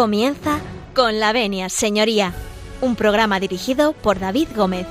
[0.00, 0.60] Comienza
[0.94, 2.32] con la venia, señoría,
[2.80, 4.86] un programa dirigido por David Gómez.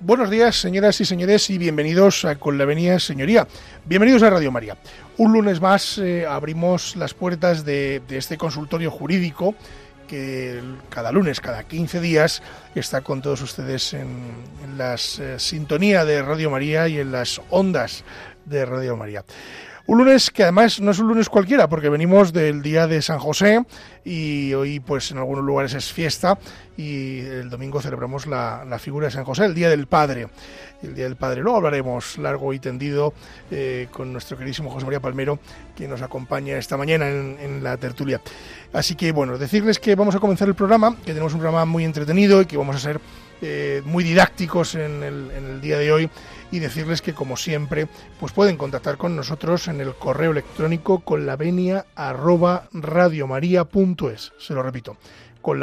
[0.00, 3.48] Buenos días, señoras y señores, y bienvenidos a Con la Venia Señoría.
[3.86, 4.76] Bienvenidos a Radio María.
[5.16, 9.54] Un lunes más eh, abrimos las puertas de, este consultorio jurídico
[10.06, 12.42] que cada lunes, cada 15 días,
[12.74, 14.08] está con todos ustedes en,
[14.62, 18.04] en la eh, sintonía de Radio María y en las ondas
[18.44, 19.24] de Radio María.
[19.86, 23.18] Un lunes que además no es un lunes cualquiera, porque venimos del día de San
[23.18, 23.64] José
[24.04, 26.38] y hoy pues en algunos lugares es fiesta
[26.76, 30.28] y el domingo celebramos la, la figura de San José, el Día del Padre.
[30.82, 33.14] El Día del Padre lo hablaremos largo y tendido
[33.50, 35.38] eh, con nuestro queridísimo José María Palmero,
[35.76, 38.20] que nos acompaña esta mañana en, la tertulia.
[38.72, 41.84] Así que bueno, decirles que vamos a comenzar el programa, que tenemos un programa muy
[41.84, 43.00] entretenido y que vamos a ser
[43.42, 46.10] eh, muy didácticos en el, día de hoy
[46.52, 47.88] y decirles que como siempre
[48.20, 52.68] pues pueden contactar con nosotros en el correo electrónico con la venia arroba
[54.38, 54.96] se lo repito
[55.40, 55.58] con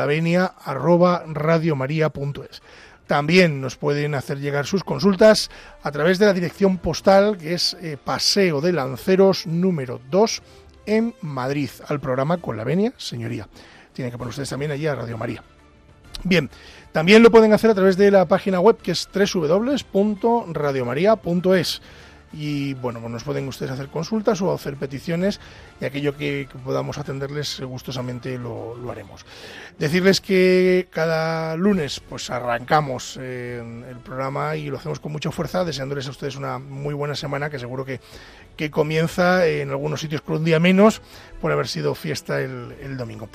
[3.08, 5.50] también nos pueden hacer llegar sus consultas
[5.82, 10.44] a través de la dirección postal que es eh, Paseo de Lanceros número 2
[10.86, 11.72] en Madrid.
[11.88, 13.48] Al programa con la venia señoría.
[13.94, 15.44] Tienen que poner ustedes también allí a Radio María
[16.24, 16.50] Bien,
[16.92, 21.82] también lo pueden hacer a través de la página web que es www.radiomaria.es.
[22.32, 25.40] Y bueno, nos pueden ustedes hacer consultas o hacer peticiones
[25.82, 29.26] y aquello que, podamos atenderles gustosamente lo, haremos.
[29.80, 35.66] Decirles que cada lunes pues arrancamos eh, el programa y lo hacemos con mucha fuerza,
[35.66, 38.00] deseándoles a ustedes una muy buena semana que seguro que,
[38.56, 41.02] que comienza en algunos sitios con un día menos
[41.42, 43.28] por haber sido fiesta el domingo.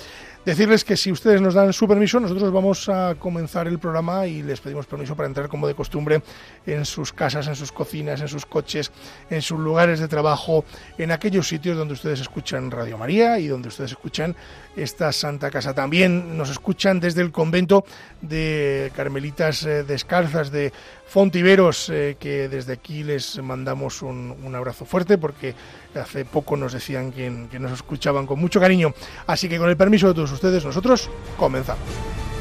[0.44, 4.42] Decirles que si ustedes nos dan su permiso, nosotros vamos a comenzar el programa y
[4.42, 6.22] les pedimos permiso para entrar como de costumbre
[6.66, 8.92] en sus casas, en sus cocinas, en sus coches,
[9.30, 10.66] en sus lugares de trabajo,
[10.98, 14.36] en aquellos sitios donde ustedes escuchan Radio María y donde ustedes escuchan
[14.76, 15.74] esta Santa Casa.
[15.74, 17.84] También nos escuchan desde el convento
[18.20, 20.72] de Carmelitas Descalzas de
[21.06, 25.54] Fontiveros, eh, que desde aquí les mandamos un, un, abrazo fuerte porque
[25.94, 28.94] hace poco nos decían que nos escuchaban con mucho cariño.
[29.26, 32.33] Así que con el permiso de todos ustedes, nosotros comenzamos.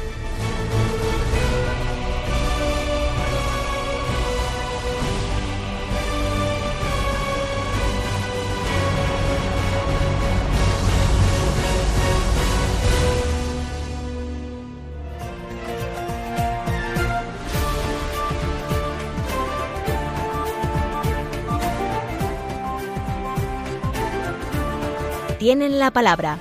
[25.44, 26.38] Tienen la palabra.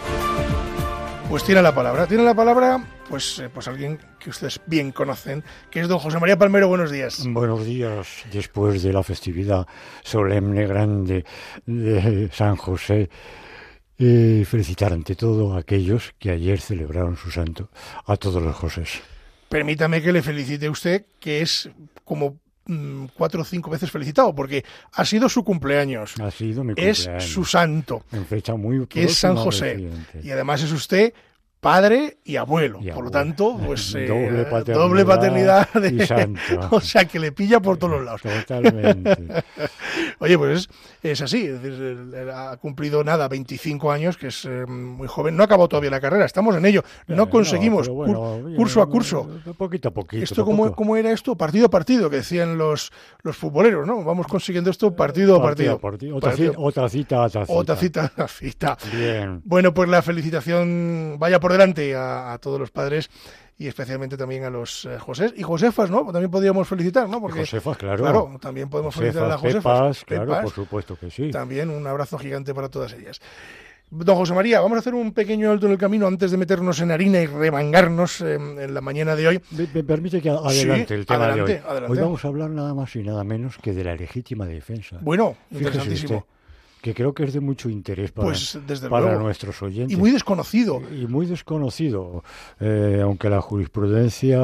[1.27, 2.07] Pues tiene la palabra.
[2.07, 6.21] Tiene la palabra, pues, eh, pues alguien que ustedes bien conocen, que es don José
[6.21, 6.69] María Palmero.
[6.69, 7.21] Buenos días.
[7.27, 8.23] Buenos días.
[8.31, 9.67] Después de la festividad
[10.03, 11.25] solemne grande
[11.65, 13.09] de San José,
[13.97, 17.69] eh, felicitar ante todo a aquellos que ayer celebraron su santo,
[18.05, 19.01] a todos los Josés.
[19.49, 21.69] Permítame que le felicite a usted, que es
[22.05, 22.39] como
[23.15, 24.63] cuatro o cinco veces felicitado, porque
[24.93, 26.19] ha sido su cumpleaños.
[26.19, 27.07] Ha sido mi cumpleaños.
[27.07, 28.05] Es su santo.
[28.11, 29.89] En fecha muy que es San José.
[30.23, 31.13] Y además es usted
[31.63, 32.77] padre y abuelo.
[32.81, 36.39] Y por lo tanto, pues eh, Doble paternidad doble paternidad de- y santo.
[36.71, 38.21] o sea que le pilla por todos los lados.
[38.21, 39.43] Totalmente.
[40.19, 40.69] Oye, pues es,
[41.11, 45.35] es así, es decir, él ha cumplido nada, 25 años, que es eh, muy joven.
[45.35, 46.83] No acabó todavía la carrera, estamos en ello.
[47.07, 49.27] No Eh, conseguimos, bueno, curso a curso.
[49.57, 50.23] Poquito a poquito.
[50.23, 52.91] Esto cómo, cómo era esto, partido a partido, que decían los,
[53.23, 54.03] los futboleros, ¿no?
[54.03, 55.79] Vamos consiguiendo esto partido a partido.
[55.79, 56.17] partido.
[56.17, 57.53] Otra, Partido- cita, otra cita, otra cita.
[57.57, 58.77] Otra cita a cita.
[58.93, 59.41] Bien.
[59.45, 63.09] Bueno, pues la felicitación vaya por delante a, a todos los padres
[63.57, 66.03] y especialmente también a los eh, Josés y Josefas, ¿no?
[66.11, 67.21] También podríamos felicitar, ¿no?
[67.21, 68.01] Porque Josefas, claro.
[68.03, 69.97] claro, también podemos felicitar a las Josefas, Josefas.
[69.99, 71.29] Pepas, claro, Pepas, por supuesto que sí.
[71.31, 73.21] También un abrazo gigante para todas ellas.
[73.95, 76.79] Don José María, vamos a hacer un pequeño alto en el camino antes de meternos
[76.81, 79.41] en harina y remangarnos eh, en la mañana de hoy.
[79.51, 81.65] Me, me permite que adelante Sí, el tema adelante, de hoy.
[81.69, 81.91] adelante.
[81.93, 84.97] Hoy vamos a hablar nada más y nada menos que de la legítima defensa.
[85.01, 86.17] Bueno, Fíjese interesantísimo.
[86.17, 86.29] usted,
[86.83, 89.21] que creo que es de mucho interés para, Pues desde para luego.
[89.21, 89.93] nuestros oyentes.
[89.93, 90.81] Y muy desconocido.
[90.91, 92.25] y muy desconocido,
[92.59, 94.37] eh, aunque la jurisprudencia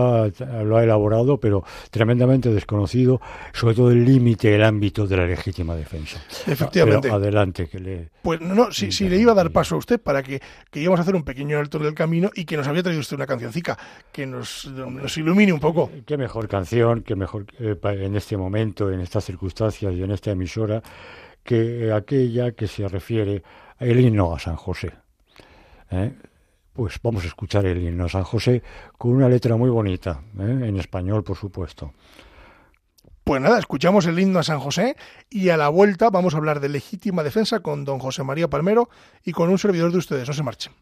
[0.64, 3.20] lo ha elaborado, pero tremendamente desconocido,
[3.52, 6.24] sobre todo el límite, el ámbito de la legítima defensa.
[6.48, 7.10] Efectivamente.
[7.10, 8.10] Pero adelante, que le...
[8.22, 10.42] Pues no, si, si le iba a dar paso a usted para que,
[10.72, 13.02] que íbamos a hacer un pequeño alto en el camino y que nos había traído
[13.02, 13.78] usted una cancioncica
[14.14, 15.92] que nos, nos ilumine un poco.
[16.06, 20.32] Qué mejor canción, qué mejor eh, en este momento, en estas circunstancias y en esta
[20.32, 20.82] emisora,
[21.44, 23.44] que aquella que se refiere
[23.80, 24.94] el himno a San José.
[25.92, 26.14] ¿eh?
[26.74, 28.64] Pues vamos a escuchar el himno a San José
[28.98, 30.68] con una letra muy bonita, ¿eh?
[30.68, 31.94] en español, por supuesto.
[33.24, 34.96] Pues nada, escuchamos el himno a San José
[35.30, 38.90] y a la vuelta vamos a hablar de legítima defensa con don José María Palmero
[39.24, 40.28] y con un servidor de ustedes.
[40.28, 40.74] No se marchen.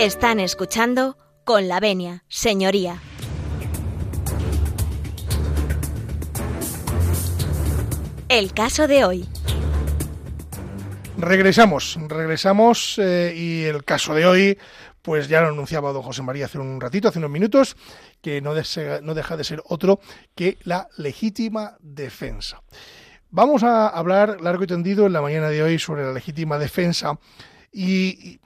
[0.00, 3.02] Están escuchando con la venia, señoría.
[8.30, 9.28] El caso de hoy.
[11.18, 14.58] Regresamos, regresamos eh, y el caso de hoy,
[15.02, 17.76] pues ya lo anunciaba don José María hace un ratito, hace unos minutos,
[18.22, 20.00] que no, no deja de ser otro
[20.34, 22.62] que la legítima defensa.
[23.28, 27.18] Vamos a hablar largo y tendido en la mañana de hoy sobre la legítima defensa
[27.70, 28.40] y,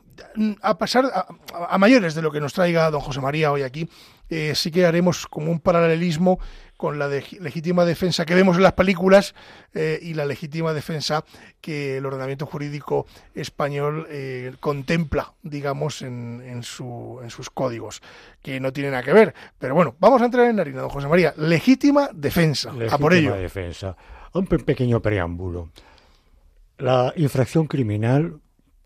[0.62, 1.04] a pasar
[1.52, 3.88] a, mayores de lo que nos traiga don José María hoy aquí,
[4.30, 6.38] eh, sí que haremos como un paralelismo
[6.76, 9.34] con la legítima defensa que vemos en las películas
[9.74, 11.24] eh, y la legítima defensa
[11.60, 18.02] que el ordenamiento jurídico español eh, contempla, digamos, en, en, su, en sus códigos,
[18.42, 19.34] que no tienen nada que ver.
[19.58, 21.32] Pero bueno, vamos a entrar en harina, don José María.
[21.36, 23.34] Legítima defensa, legítima a por ello.
[23.34, 23.96] defensa.
[24.32, 25.70] Un pequeño preámbulo.
[26.78, 28.40] La infracción criminal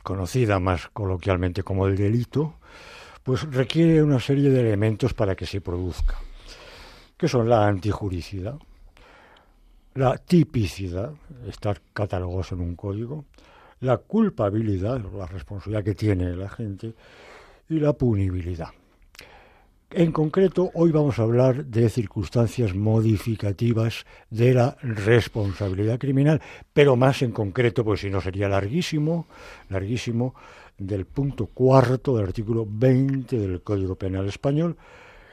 [0.09, 2.55] conocida más coloquialmente como el delito,
[3.23, 6.17] pues requiere una serie de elementos para que se produzca,
[7.19, 8.59] que son la antijuricidad,
[9.93, 11.13] la tipicidad,
[11.47, 13.27] estar catalogados en un código,
[13.81, 16.95] la culpabilidad, la responsabilidad que tiene la gente,
[17.69, 18.71] y la punibilidad.
[19.91, 26.43] En concreto, hoy vamos a hablar de circunstancias modificativas de la responsabilidad criminal,
[26.75, 29.27] pero más en concreto, pues si no sería larguísimo,
[29.71, 30.35] larguísimo,
[30.77, 34.77] del punto cuarto del artículo 20 del Código Penal Español,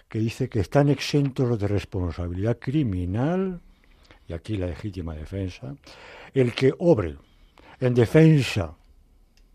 [0.07, 3.59] que dice que están exentos de responsabilidad criminal,
[4.25, 5.75] y aquí la legítima defensa,
[6.33, 7.17] el que obre
[7.81, 8.77] en defensa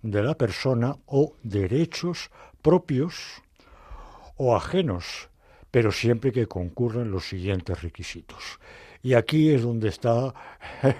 [0.03, 2.31] de la persona o derechos
[2.61, 3.41] propios,
[4.43, 5.29] o ajenos,
[5.71, 8.59] pero siempre que concurran los siguientes requisitos.
[9.03, 10.33] Y aquí es donde está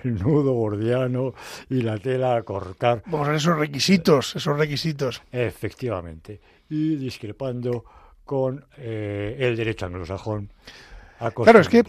[0.05, 1.33] el nudo gordiano
[1.71, 3.03] y la tela a cortar.
[3.07, 5.23] Ver esos requisitos, esos requisitos.
[5.33, 6.39] Efectivamente.
[6.69, 7.83] Y discrepando
[8.27, 10.53] con eh, el derecho anglosajón.
[11.35, 11.85] Claro, es que,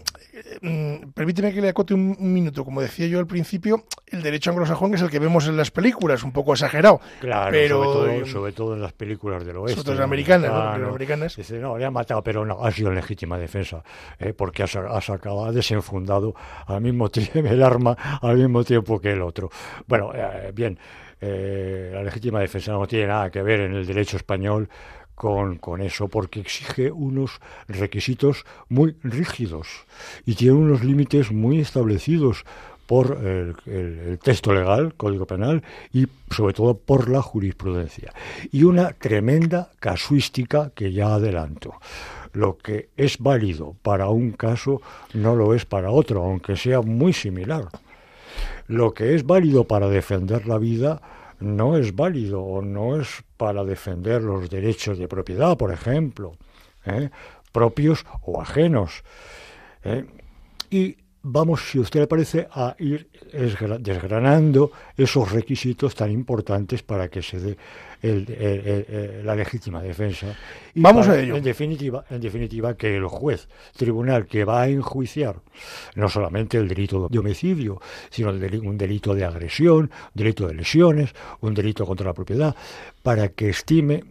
[0.60, 2.64] mm, permíteme que le acote un, minuto.
[2.64, 6.22] Como decía yo al principio, el derecho anglosajón es el que vemos en las películas,
[6.22, 7.00] un poco exagerado.
[7.20, 9.82] Claro, pero, sobre, todo, en las películas del oeste.
[9.82, 10.88] Sobre americanas, ¿no?
[10.88, 11.36] americanas.
[11.36, 13.82] Dice, no, le ha matado, pero no, ha sido en legítima defensa,
[14.18, 14.34] ¿eh?
[14.34, 16.34] porque ha, sacado, ha desenfundado
[16.66, 19.50] al mismo tiempo el arma al mismo tiempo que el otro.
[19.86, 20.78] Bueno, eh, bien,
[21.20, 24.68] eh, la legítima defensa no tiene nada que ver en el derecho español
[25.22, 27.38] con, con, eso, porque exige unos
[27.68, 29.68] requisitos muy rígidos
[30.26, 32.44] y tiene unos límites muy establecidos
[32.88, 35.62] por el, texto legal, Código Penal,
[35.92, 38.12] y sobre todo por la jurisprudencia.
[38.50, 41.74] Y una tremenda casuística que ya adelanto.
[42.32, 44.82] Lo que es válido para un caso
[45.14, 47.68] no lo es para otro, aunque sea muy similar.
[48.66, 51.00] Lo que es válido para defender la vida
[51.42, 56.36] no es válido o no es para defender los derechos de propiedad, por ejemplo,
[56.86, 57.10] ¿eh?
[57.52, 59.02] propios o ajenos.
[59.84, 60.06] ¿eh?
[60.70, 63.08] Y vamos, si a usted le parece, a ir
[63.80, 67.56] desgranando esos requisitos tan importantes para que se dé
[69.24, 70.36] la legítima defensa.
[70.74, 71.36] vamos a ello.
[71.36, 75.40] En definitiva, en definitiva, que el juez, tribunal que va a enjuiciar
[75.94, 81.14] no solamente el delito de homicidio, sino un delito de agresión, un delito de lesiones,
[81.40, 82.56] un delito contra la propiedad,
[83.02, 84.04] para que estime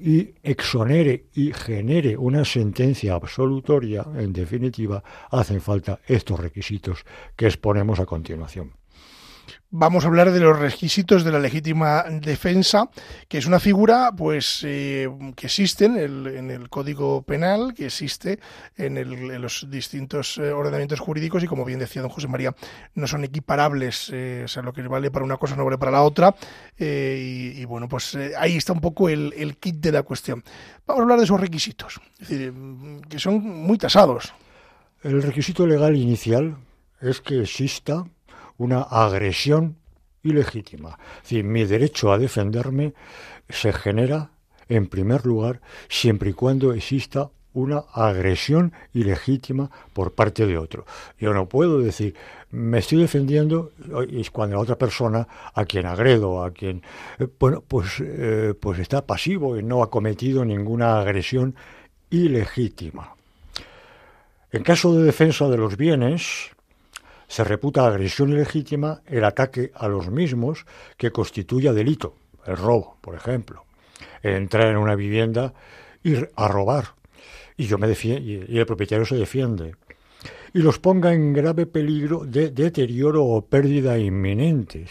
[0.00, 7.04] y exonere y genere una sentencia absolutoria, en definitiva, hacen falta estos requisitos
[7.36, 8.79] que exponemos a continuación.
[9.72, 12.90] Vamos a hablar de los requisitos de la legítima defensa,
[13.28, 18.40] que es una figura pues eh, que existe en el, Código Penal, que existe
[18.76, 22.52] en, los distintos eh, ordenamientos jurídicos y como bien decía don José María,
[22.94, 25.92] no son equiparables, eh, o sea, lo que vale para una cosa no vale para
[25.92, 26.34] la otra
[26.76, 30.42] y, bueno, pues ahí está un poco el, el kit de la cuestión.
[30.84, 32.52] Vamos a hablar de esos requisitos, es decir,
[33.08, 34.32] que son muy tasados.
[35.02, 36.56] El requisito legal inicial
[37.00, 38.04] es que exista
[38.60, 39.76] una agresión
[40.22, 40.98] ilegítima.
[41.16, 42.92] Es decir, mi derecho a defenderme
[43.48, 44.30] se genera,
[44.68, 50.84] en primer lugar, siempre y cuando exista una agresión ilegítima por parte de otro.
[51.18, 52.14] Yo no puedo decir,
[52.50, 53.72] me estoy defendiendo
[54.10, 56.82] es cuando la otra persona a quien agredo, a quien,
[57.18, 61.56] eh, bueno, pues, eh, pues está pasivo y no ha cometido ninguna agresión
[62.10, 63.14] ilegítima.
[64.52, 66.50] En caso de defensa de los bienes,
[67.30, 73.14] se reputa agresión ilegítima el ataque a los mismos que constituya delito, el robo, por
[73.14, 73.64] ejemplo,
[74.20, 75.54] entrar en una vivienda,
[76.02, 76.96] ir a robar,
[77.56, 79.76] y yo me y el propietario se defiende,
[80.52, 84.90] y los ponga en grave peligro de deterioro o pérdida inminentes.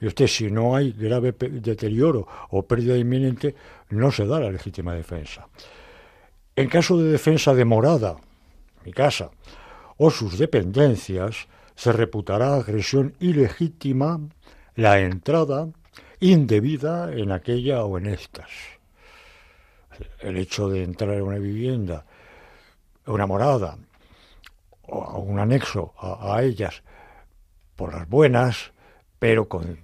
[0.00, 3.56] Y usted, si no hay grave deterioro o pérdida inminente,
[3.90, 5.48] no se da la legítima defensa.
[6.54, 8.16] En caso de defensa de morada,
[8.84, 9.32] mi casa,
[9.96, 14.20] o sus dependencias, se reputará agresión ilegítima
[14.74, 15.68] la entrada
[16.20, 18.50] indebida en aquella o en estas.
[20.20, 22.04] El hecho de entrar en una vivienda,
[23.06, 23.76] una morada
[24.82, 26.82] o un anexo a, ellas
[27.76, 28.72] por las buenas,
[29.18, 29.78] pero con,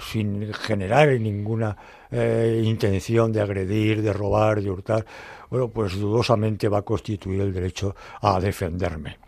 [0.00, 1.76] sin generar ninguna
[2.10, 5.04] eh, intención de agredir, de robar, de hurtar,
[5.50, 9.18] bueno, pues dudosamente va a constituir el derecho a defenderme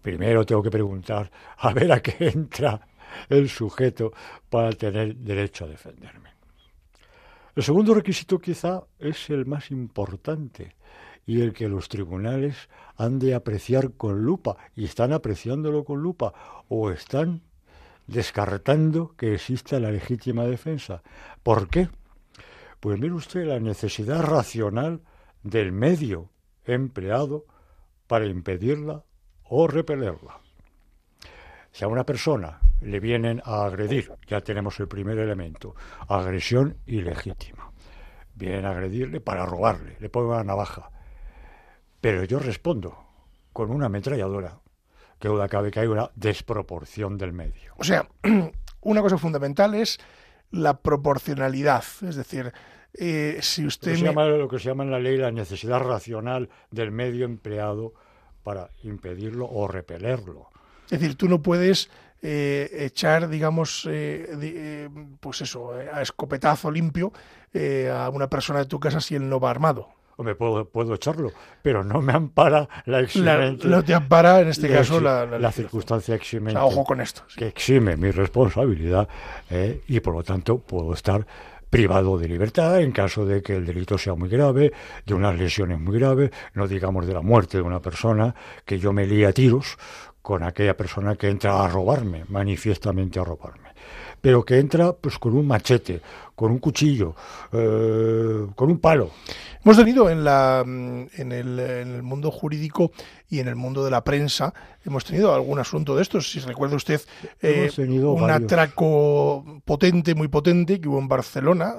[0.00, 2.80] primero tengo que preguntar a ver a qué entra
[3.28, 4.12] el sujeto
[4.48, 6.30] para tener derecho a defenderme.
[7.56, 10.76] El segundo requisito quizá es el más importante
[11.26, 16.32] y el que los tribunales han de apreciar con lupa y están apreciándolo con lupa
[16.68, 17.42] o están
[18.06, 21.02] descartando que exista la legítima defensa.
[21.42, 21.88] ¿Por qué?
[22.78, 25.02] Pues mire usted la necesidad racional
[25.42, 26.30] del medio
[26.64, 27.46] empleado
[28.06, 29.04] para impedirla
[29.50, 30.38] o repelerla.
[31.70, 35.74] Si a una persona le vienen a agredir, ya tenemos el primer elemento,
[36.08, 37.70] agresión ilegítima.
[38.34, 40.90] Vienen a agredirle para robarle, le pongo una navaja.
[42.00, 42.96] Pero yo respondo
[43.52, 44.60] con una ametralladora,
[45.18, 47.74] que duda cabe que hay una desproporción del medio.
[47.76, 48.08] O sea,
[48.80, 49.98] una cosa fundamental es
[50.50, 52.52] la proporcionalidad, es decir,
[52.94, 53.96] eh, si usted...
[53.96, 57.94] Llama, lo que se llama en la ley la necesidad racional del medio empleado
[58.42, 60.48] para impedirlo o repelerlo.
[60.90, 61.90] Es decir, tú no puedes
[62.22, 64.88] eh, echar, digamos, eh, eh,
[65.20, 67.12] pues eso, a escopetazo limpio
[67.92, 69.88] a una persona de tu casa si él no va armado.
[70.16, 71.32] Hombre, puedo, puedo echarlo,
[71.62, 73.66] pero no me ampara la eximente.
[73.66, 76.60] no te ampara, en este caso, la, la, circunstancia eximente.
[76.60, 77.22] ojo con esto.
[77.34, 79.08] Que exime mi responsabilidad
[79.88, 81.26] y, por lo tanto, puedo estar
[81.70, 84.72] privado de libertad en caso de que el delito sea muy grave,
[85.06, 88.34] de unas lesiones muy graves, no digamos de la muerte de una persona,
[88.64, 89.78] que yo me lía a tiros
[90.20, 93.70] con aquella persona que entra a robarme, manifiestamente a robarme
[94.20, 96.00] pero que entra pues con un machete,
[96.34, 97.14] con un cuchillo,
[97.52, 99.10] eh, con un palo.
[99.64, 102.92] Hemos tenido en, la, en, el, en el mundo jurídico
[103.30, 104.52] y en el mundo de la prensa,
[104.84, 106.30] hemos tenido algún asunto de estos.
[106.30, 107.00] Si recuerda usted
[107.40, 111.74] eh, un atraco potente, muy potente, que hubo en Barcelona,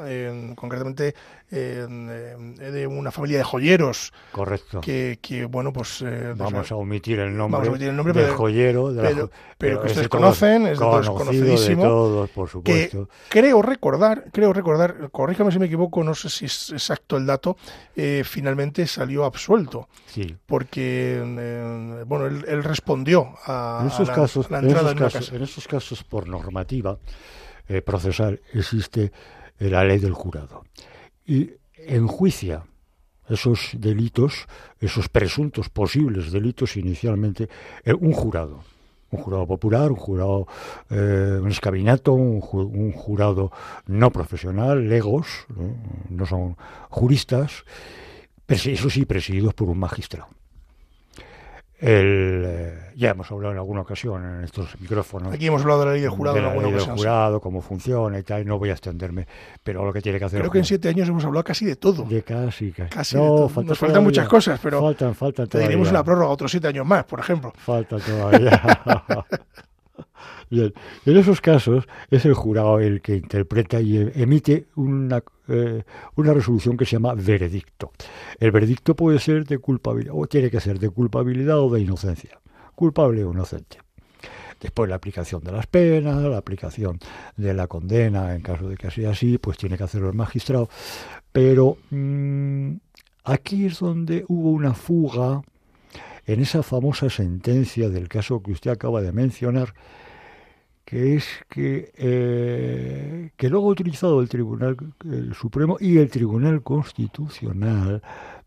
[0.56, 1.14] concretamente
[1.52, 4.14] de una familia de joyeros.
[4.32, 4.82] Correcto.
[4.82, 6.02] Que, que bueno, pues...
[6.02, 7.70] Eh, vamos a omitir el nombre,
[8.14, 8.94] del joyero.
[9.58, 11.84] pero, que ustedes conocen, es conocidísimo.
[11.84, 13.10] De todos, por supuesto.
[13.30, 17.58] creo recordar, creo recordar, corríjame si me equivoco, no sé si es exacto el dato,
[17.96, 19.90] eh, finalmente salió absuelto.
[20.08, 20.36] Sí.
[20.46, 25.68] Porque, eh, bueno, él, respondió a, esos la, casos, entrada en, esos casos, en esos
[25.68, 26.98] casos, por normativa
[27.68, 29.12] eh, procesal, existe
[29.60, 30.64] la ley del jurado.
[31.26, 32.64] Y enjuicia
[33.30, 34.48] esos delitos,
[34.80, 37.50] esos presuntos posibles delitos inicialmente,
[38.00, 38.64] un jurado
[39.12, 40.48] un jurado popular, un jurado,
[40.90, 43.52] eh, un escabinato, un, jurado
[43.88, 45.46] no profesional, legos,
[46.10, 46.58] no son
[46.90, 47.66] juristas,
[48.48, 50.28] eso sí, presididos por un magistrado.
[51.82, 55.34] El, eh, ya hemos hablado en alguna ocasión en estos micrófonos.
[55.34, 58.20] Aquí hemos hablado de la ley del jurado en alguna ley del jurado, cómo funciona
[58.20, 59.28] y tal, no voy a extenderme,
[59.64, 60.42] pero lo que tiene que hacer.
[60.42, 62.04] Creo que en siete años hemos hablado casi de todo.
[62.04, 62.90] De casi, casi.
[62.90, 64.80] casi no, Nos faltan muchas cosas, pero.
[64.80, 65.70] Faltan, faltan todavía.
[65.70, 67.52] Tendríamos una prórroga otros siete años más, por ejemplo.
[67.58, 68.62] Falta todavía.
[70.52, 70.74] Bien,
[71.06, 75.84] en esos casos es el jurado el que interpreta y emite una, eh,
[76.16, 77.94] una resolución que se llama veredicto.
[78.38, 82.38] El veredicto puede ser de culpabilidad, o tiene que ser de culpabilidad o de inocencia,
[82.76, 83.78] culpable o inocente.
[84.60, 87.00] Después la aplicación de las penas, la aplicación
[87.38, 90.68] de la condena, en caso de que sea así, pues tiene que hacerlo el magistrado.
[91.32, 92.74] Pero mm,
[93.24, 95.42] aquí es donde hubo una fuga
[96.26, 99.74] en esa famosa sentencia del caso que usted acaba de mencionar,
[100.86, 104.78] que es que, eh, que luego ha utilizado el Tribunal
[105.34, 108.02] Supremo y el Tribunal Constitucional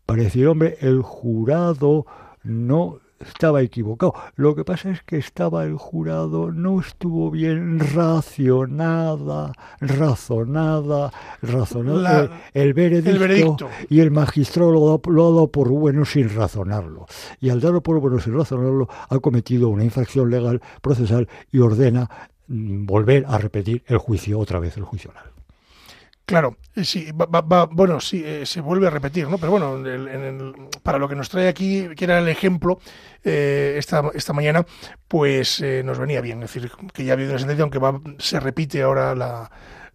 [0.05, 2.05] para decir, hombre, el jurado
[2.43, 4.13] no estaba equivocado.
[4.35, 12.73] Lo que pasa es que estaba el jurado, no estuvo bien racionada, razonada, razonada el,
[12.73, 17.05] veredicto, y el magistrado lo, lo, ha dado por bueno sin razonarlo.
[17.39, 22.09] Y al darlo por bueno sin razonarlo, ha cometido una infracción legal procesal y ordena
[22.47, 25.34] Mm, volver a repetir el juicio otra vez, el juicio oral.
[26.25, 29.37] Claro, eh, sí, va, bueno, sí, eh, se vuelve a repetir, ¿no?
[29.37, 29.81] Pero bueno,
[30.81, 32.79] para lo que nos trae aquí, que era el ejemplo
[33.23, 34.65] eh, esta, esta mañana,
[35.07, 36.41] pues nos venía bien.
[36.41, 39.51] Es decir, que ya ha habido una sentencia, aunque va, se repite ahora la,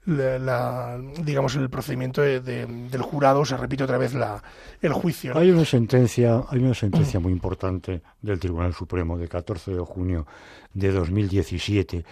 [0.06, 4.40] la, digamos el procedimiento del jurado se repite otra vez la,
[4.80, 5.36] el juicio.
[5.36, 10.26] Hay una sentencia, hay una sentencia muy importante del Tribunal Supremo de 14 de junio
[10.74, 12.04] de 2017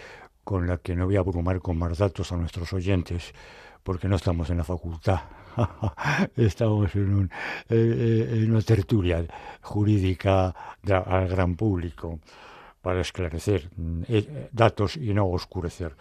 [0.42, 3.34] con la que no voy a abrumar con más datos a nuestros oyentes,
[3.88, 5.20] porque no estamos en la facultad,
[6.36, 7.30] estamos en, un,
[8.50, 9.24] una tertulia
[9.62, 12.20] jurídica al gran público
[12.82, 13.70] para esclarecer
[14.08, 15.96] eh, datos y no oscurecer.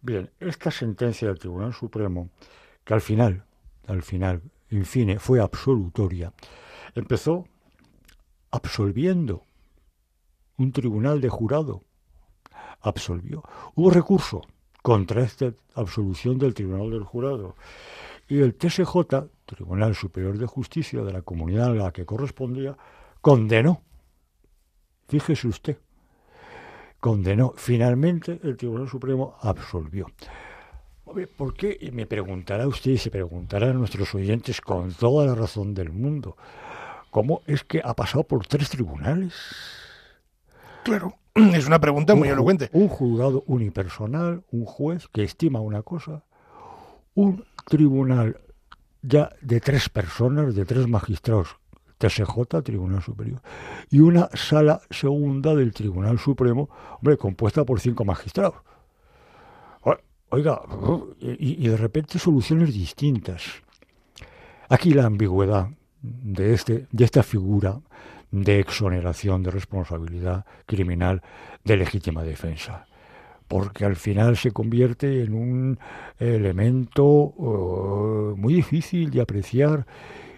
[0.00, 2.30] Bien, esta sentencia del Tribunal Supremo,
[2.84, 3.44] que al final,
[3.88, 6.32] al final, en fin, fue absolutoria,
[6.94, 7.48] empezó
[8.52, 9.42] absolviendo
[10.56, 11.82] un tribunal de jurado
[12.80, 13.42] absolvió.
[13.74, 14.42] Hubo recurso
[14.84, 17.56] contra esta absolución del Tribunal del Jurado.
[18.28, 22.76] Y el TSJ, Tribunal Superior de Justicia de la comunidad a la que correspondía,
[23.22, 23.80] condenó.
[25.08, 25.78] Fíjese usted,
[27.00, 27.54] condenó.
[27.56, 30.06] Finalmente el Tribunal Supremo absolvió.
[31.34, 31.78] ¿Por qué?
[31.80, 35.92] Y me preguntará usted y se preguntará a nuestros oyentes con toda la razón del
[35.92, 36.36] mundo.
[37.08, 39.32] ¿Cómo es que ha pasado por tres tribunales?
[40.82, 41.14] Claro.
[41.54, 42.70] Es una pregunta muy elocuente.
[42.72, 46.24] Un juzgado unipersonal, un juez que estima una cosa,
[47.14, 48.40] un tribunal
[49.02, 51.56] ya de tres personas, de tres magistrados,
[51.98, 53.42] TSJ, Tribunal Superior,
[53.90, 58.54] y una sala segunda del Tribunal Supremo, hombre, compuesta por cinco magistrados.
[60.30, 60.62] Oiga,
[61.20, 63.42] y, y de repente soluciones distintas.
[64.68, 65.68] Aquí la ambigüedad
[66.02, 67.80] de, este, de esta figura
[68.42, 71.22] de exoneración de responsabilidad criminal
[71.64, 72.86] de legítima defensa
[73.46, 75.78] porque al final se convierte en un
[76.18, 79.86] elemento uh, muy difícil de apreciar,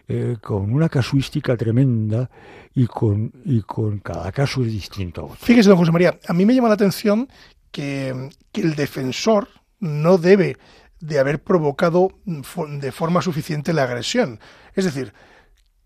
[0.09, 2.31] eh, con una casuística tremenda
[2.75, 5.29] y con, y con cada caso es distinto.
[5.41, 7.29] Fíjese, don José María, a mí me llama la atención
[7.73, 9.49] que, que el defensor
[9.81, 10.59] no debe
[11.01, 14.39] de haber provocado de forma suficiente la agresión.
[14.75, 15.13] Es decir,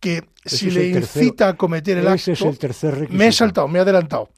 [0.00, 3.78] que si le incita a cometer el acto, es el tercer me he saltado, me
[3.78, 4.30] he adelantado.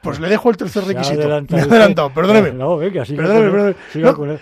[0.00, 1.18] Pues le dejo el tercer requisito.
[1.50, 2.52] Me he adelantado, perdóneme.
[2.52, 4.40] No, venga, siga perdóneme, perdóneme.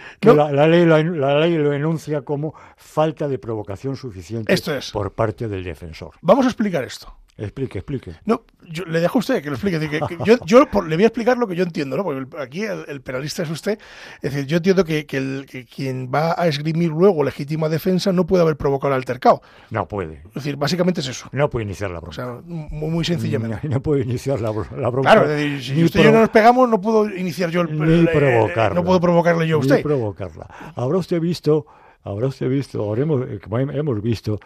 [0.53, 4.55] la, ley lo, la, ley lo, enuncia como falta de provocación suficiente
[4.93, 6.11] por parte del defensor.
[6.21, 7.17] Vamos a explicar esto.
[7.39, 8.13] Explique, explique.
[8.25, 9.79] No, yo, le dejo a usted que lo explique.
[9.79, 12.03] Que, yo, yo le voy a explicar lo que yo entiendo, ¿no?
[12.03, 13.79] Porque aquí el, penalista es usted.
[14.23, 18.43] Es decir, yo entiendo que, el, quien va a esgrimir luego legítima defensa no puede
[18.43, 19.43] haber provocado el altercado.
[19.69, 20.23] No puede.
[20.29, 21.29] Es decir, básicamente es eso.
[21.33, 22.11] No puede iniciar la bronca.
[22.11, 23.69] O sea, muy, muy sencillamente.
[23.69, 25.13] No, puede iniciar la, la, bronca.
[25.13, 27.79] Claro, es decir, si usted y yo no nos pegamos, no puedo iniciar yo el.
[27.79, 28.75] Ni provocarla.
[28.75, 29.77] No puedo provocarle yo a usted.
[29.77, 30.47] Ni provocarla.
[30.75, 31.67] Habrá usted visto
[32.07, 34.39] habrá usted visto, hemos, hemos visto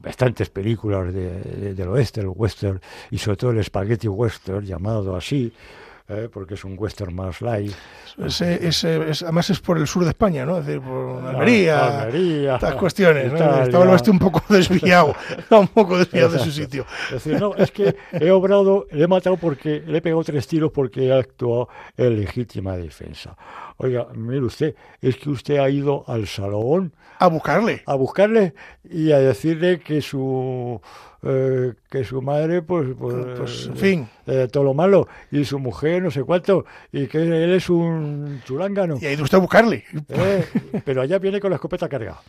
[0.00, 5.52] bastantes películas de, del oeste, el western, y sobre todo el spaghetti western, llamado así,
[6.06, 7.72] eh, porque es un western más light.
[8.18, 10.58] además es por el sur de España, ¿no?
[10.58, 13.32] Es decir, por Almería, Almería estas cuestiones.
[13.32, 13.62] ¿no?
[13.62, 15.14] Estaba el oeste un poco desviado,
[15.50, 16.84] un poco desviado de su sitio.
[17.06, 20.46] Es decir, no, es que he obrado, le he matado porque le he pegado tres
[20.46, 23.36] tiros porque he actuado en legítima defensa.
[23.78, 27.82] Oiga, mire usted, es que usted ha ido al salón a buscarle.
[27.86, 30.80] A buscarle y a decirle que su
[31.24, 35.58] eh, que su madre, pues, pues, pues en fin, eh, todo lo malo, y su
[35.58, 38.98] mujer, no sé cuánto, y que él es un chulángano.
[39.00, 39.84] Y ido usted a buscarle.
[40.08, 40.44] Eh,
[40.84, 42.20] pero allá viene con la escopeta cargada.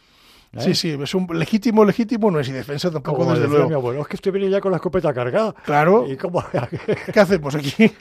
[0.58, 3.68] Sí, sí, es un legítimo, legítimo no es y defensa tampoco, desde luego.
[3.68, 5.54] Mi abuelo, es que usted viene ya con la escopeta cargada.
[5.66, 6.06] Claro.
[6.08, 6.42] ¿Y cómo?
[7.14, 7.92] ¿Qué hacemos aquí?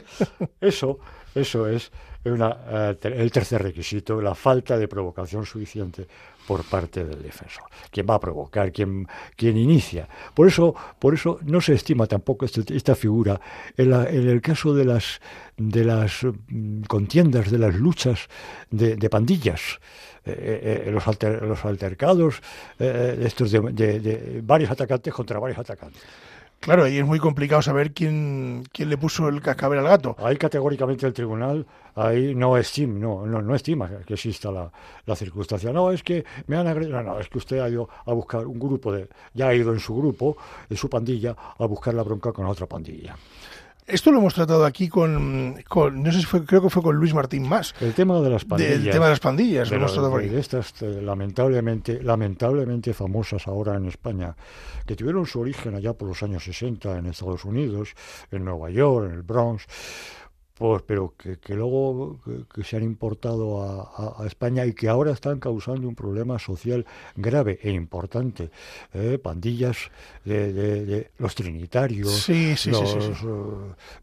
[0.60, 1.00] eso,
[1.36, 1.90] eso es
[2.24, 6.06] el tercer requisito, la falta de provocación suficiente
[6.46, 7.64] por parte del defensor.
[7.90, 8.72] ¿Quién va a provocar?
[8.72, 10.08] ¿Quién, quién inicia?
[10.34, 13.40] Por eso, por eso no se estima tampoco este, esta figura.
[13.76, 15.20] En, el caso de las,
[15.56, 18.28] de las mm, contiendas, de las luchas
[18.70, 19.78] de, pandillas,
[20.24, 21.04] eh, eh, los,
[21.42, 22.40] los altercados,
[22.78, 26.02] eh, estos de varios atacantes contra varios atacantes.
[26.60, 30.16] Claro, ahí es muy complicado saber quién, quién le puso el cascabel al gato.
[30.18, 31.66] Ahí categóricamente el tribunal
[31.96, 34.70] ahí no estima, no, no, no estima que exista la,
[35.04, 35.72] la, circunstancia.
[35.72, 37.02] No, es que me han agredido.
[37.02, 39.08] No, no, es que usted ha ido a buscar un grupo de.
[39.34, 40.36] Ya ha ido en su grupo,
[40.68, 43.16] en su pandilla, a buscar la bronca con otra pandilla.
[43.86, 47.14] Esto lo hemos tratado aquí con, no sé si fue, creo que fue con Luis
[47.14, 47.72] Martín Más.
[47.80, 48.72] El tema de las pandillas.
[48.72, 53.76] el tema de las pandillas, lo hemos tratado de, estas eh, lamentablemente, lamentablemente famosas ahora
[53.76, 54.34] en España,
[54.84, 57.94] que tuvieron su origen allá por los años 60 en Estados Unidos,
[58.32, 59.66] en Nueva York, en el Bronx,
[60.58, 62.18] pues, pero que, que luego
[62.52, 66.86] que, se han importado a, a, España y que ahora están causando un problema social
[67.14, 68.50] grave e importante.
[68.94, 69.18] ¿eh?
[69.22, 69.76] Pandillas
[70.24, 72.10] de, de, los trinitarios.
[72.10, 72.84] Sí, sí, sí,
[73.20, 73.26] sí,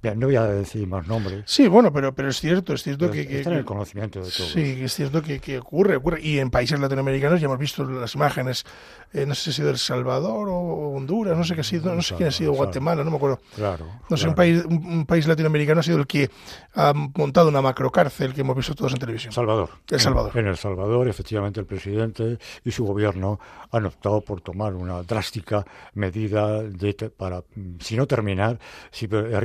[0.04, 1.44] eh, no voy a decir más nombres.
[1.48, 4.30] Sí, bueno, pero, pero es cierto, es cierto que, que, Está en el conocimiento de
[4.30, 4.52] todos.
[4.52, 6.22] Sí, es cierto que, que, ocurre, ocurre.
[6.22, 8.63] Y en países latinoamericanos ya hemos visto las imágenes,
[9.12, 11.96] eh, no sé si ha sido El Salvador o Honduras, no sé qué ha sido,
[11.96, 13.39] no sé quién ha sido, Guatemala, no me acuerdo.
[13.56, 13.88] Claro.
[14.08, 16.30] No sé, un país, un país latinoamericano ha sido el que
[16.76, 19.34] ha montado una macrocárcel que hemos visto todos en televisión.
[19.34, 19.70] Salvador.
[19.90, 20.38] El Salvador.
[20.38, 23.40] En, El Salvador, efectivamente, el presidente y su gobierno
[23.72, 27.44] han optado por tomar una drástica medida de, para,
[27.80, 28.60] si no terminar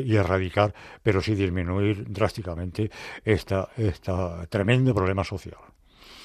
[0.05, 2.91] y erradicar, pero sí disminuir drásticamente
[3.25, 5.59] esta, esta tremendo problema social.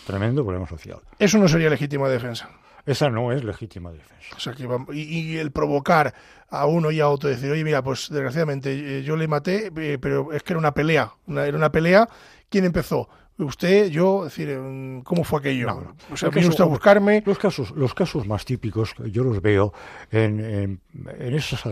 [0.05, 0.99] Tremendo problema social.
[1.17, 2.49] Eso no sería legítima defensa.
[2.85, 4.35] Esa no es legítima defensa.
[4.35, 6.13] O sea, que y, el provocar
[6.49, 9.97] a uno y a otro, decir, oye, mira, pues desgraciadamente eh, yo le maté, eh,
[9.99, 12.07] pero es que era una pelea, era una pelea.
[12.49, 13.09] ¿Quién empezó?
[13.35, 14.55] Usted, yo, es decir,
[15.03, 15.95] ¿cómo fue aquello?
[16.11, 17.23] o sea, vino usted a buscarme.
[17.25, 19.73] Los casos, los casos más típicos, yo los veo
[20.11, 21.63] en, en, esas,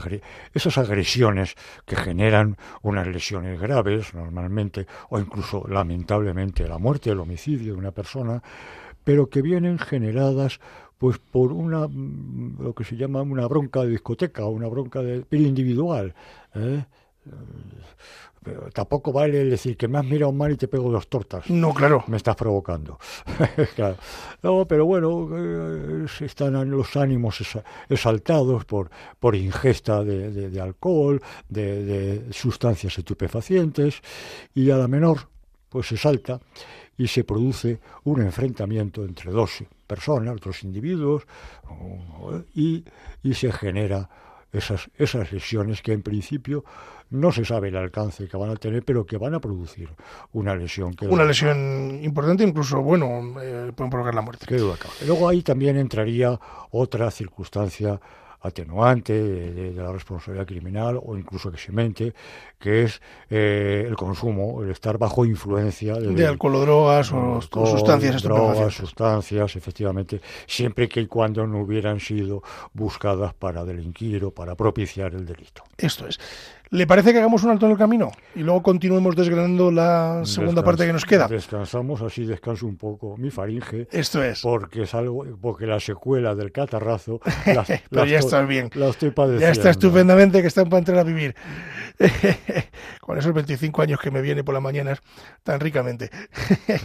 [0.55, 7.73] esas agresiones que generan unas lesiones graves, normalmente, o incluso, lamentablemente, la muerte, el homicidio
[7.73, 8.41] de una persona,
[9.03, 10.59] pero que vienen generadas
[11.01, 15.01] pues por una mm, lo que se llama una bronca de discoteca o una bronca
[15.01, 16.13] de piel individual.
[16.53, 16.85] ¿eh?
[18.43, 21.49] Pero tampoco vale decir que me has mirado mal y te pego dos tortas.
[21.49, 22.03] No, claro.
[22.05, 22.99] Me estás provocando.
[24.43, 27.41] No, pero bueno, eh, están los ánimos
[27.89, 34.01] exaltados por, por ingesta de, alcohol, de, de, sustancias estupefacientes,
[34.53, 35.29] y a la menor,
[35.69, 36.39] pues se salta
[36.97, 41.23] y se produce un enfrentamiento entre dos personas, otros individuos,
[42.53, 42.83] y,
[43.23, 44.09] y se genera
[44.51, 46.63] esas, esas lesiones que en principio
[47.09, 49.89] no se sabe el alcance que van a tener, pero que van a producir
[50.31, 50.93] una lesión.
[50.93, 54.45] Que una lesión importante, incluso, bueno, eh, pueden provocar la muerte.
[55.05, 56.39] Luego ahí también entraría
[56.71, 57.99] otra circunstancia
[58.41, 62.13] atenuante de, la responsabilidad criminal o incluso eximente,
[62.59, 68.23] que es eh, el consumo, el estar bajo influencia de, alcohol o drogas o sustancias
[68.23, 74.55] drogas, sustancias, efectivamente, siempre que y cuando no hubieran sido buscadas para delinquir o para
[74.55, 75.63] propiciar el delito.
[75.77, 76.19] Esto es.
[76.73, 80.63] ¿Le parece que hagamos un alto en el camino y luego continuemos desgranando la segunda
[80.63, 81.27] parte que nos queda?
[81.27, 83.89] Descansamos, así descanso un poco mi faringe.
[83.91, 84.39] Esto es.
[84.39, 87.19] Porque es algo, porque la secuela del catarrazo.
[87.45, 88.69] La, Pero ya estás bien.
[88.75, 89.47] La estoy padeciendo.
[89.47, 91.35] Ya está estupendamente que están para entrar a vivir.
[93.01, 95.01] Con esos 25 años que me viene por las mañanas
[95.43, 96.09] tan ricamente.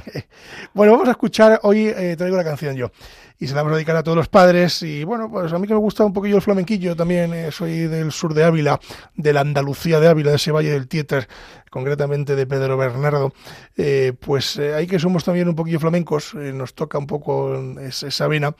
[0.74, 1.60] bueno, vamos a escuchar.
[1.62, 2.90] Hoy eh, traigo la canción yo
[3.38, 4.82] y se la vamos a dedicar a todos los padres.
[4.82, 7.86] Y bueno, pues a mí que me gusta un poquillo el flamenquillo, también eh, soy
[7.86, 8.80] del sur de Ávila,
[9.14, 11.28] de la Andalucía de Ávila, de ese valle del Tietar,
[11.70, 13.32] concretamente de Pedro Bernardo,
[13.76, 18.26] eh, pues eh, ahí que somos también un poquillo flamencos, nos toca un poco esa
[18.28, 18.54] vena,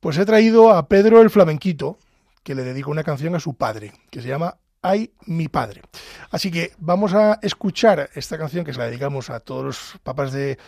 [0.00, 1.98] pues he traído a Pedro el Flamenquito,
[2.42, 5.82] que le dedico una canción a su padre, que se llama Ay, mi padre.
[6.32, 10.32] Así que vamos a escuchar esta canción que se la dedicamos a todos los papás
[10.32, 10.58] de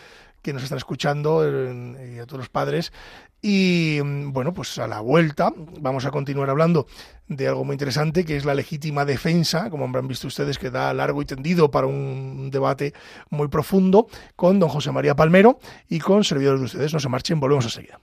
[0.45, 2.93] que nos están escuchando y a todos los padres
[3.41, 6.85] y mm, bueno, pues a la vuelta vamos a continuar hablando
[7.27, 10.93] de algo muy interesante que es la legítima defensa, como habrán visto ustedes, que da
[10.93, 12.93] largo y tendido para un debate
[13.31, 15.57] muy profundo con don José María Palmero
[15.89, 16.93] y con servidores de ustedes.
[16.93, 17.99] No se marchen, volvemos enseguida.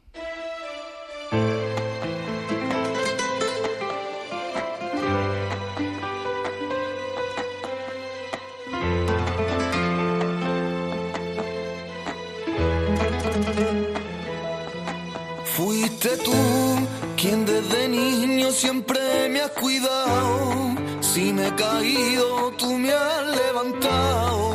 [18.62, 20.76] Siempre me has cuidado.
[21.00, 24.54] Si me he caído, tú me has levantado.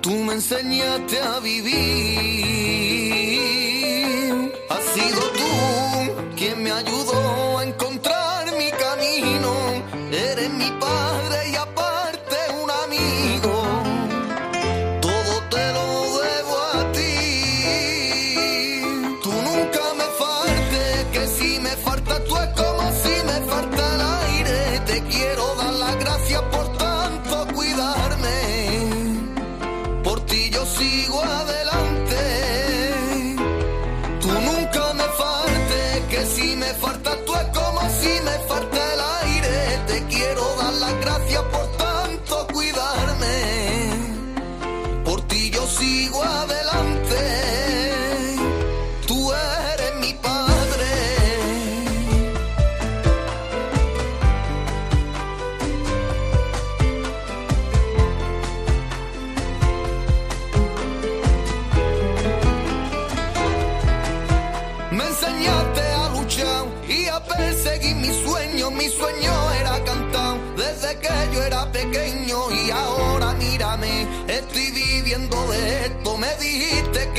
[0.00, 3.07] Tú me enseñaste a vivir.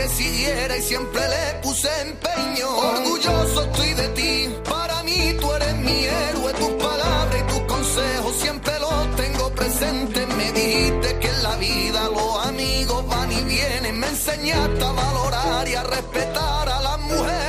[0.01, 2.69] Y siempre le puse empeño.
[2.77, 8.35] Orgulloso estoy de ti, para mí tú eres mi héroe, tus palabras y tus consejos
[8.37, 10.27] siempre los tengo presentes.
[10.37, 15.67] Me dijiste que en la vida los amigos van y vienen, me enseñaste a valorar
[15.67, 17.48] y a respetar a las mujeres.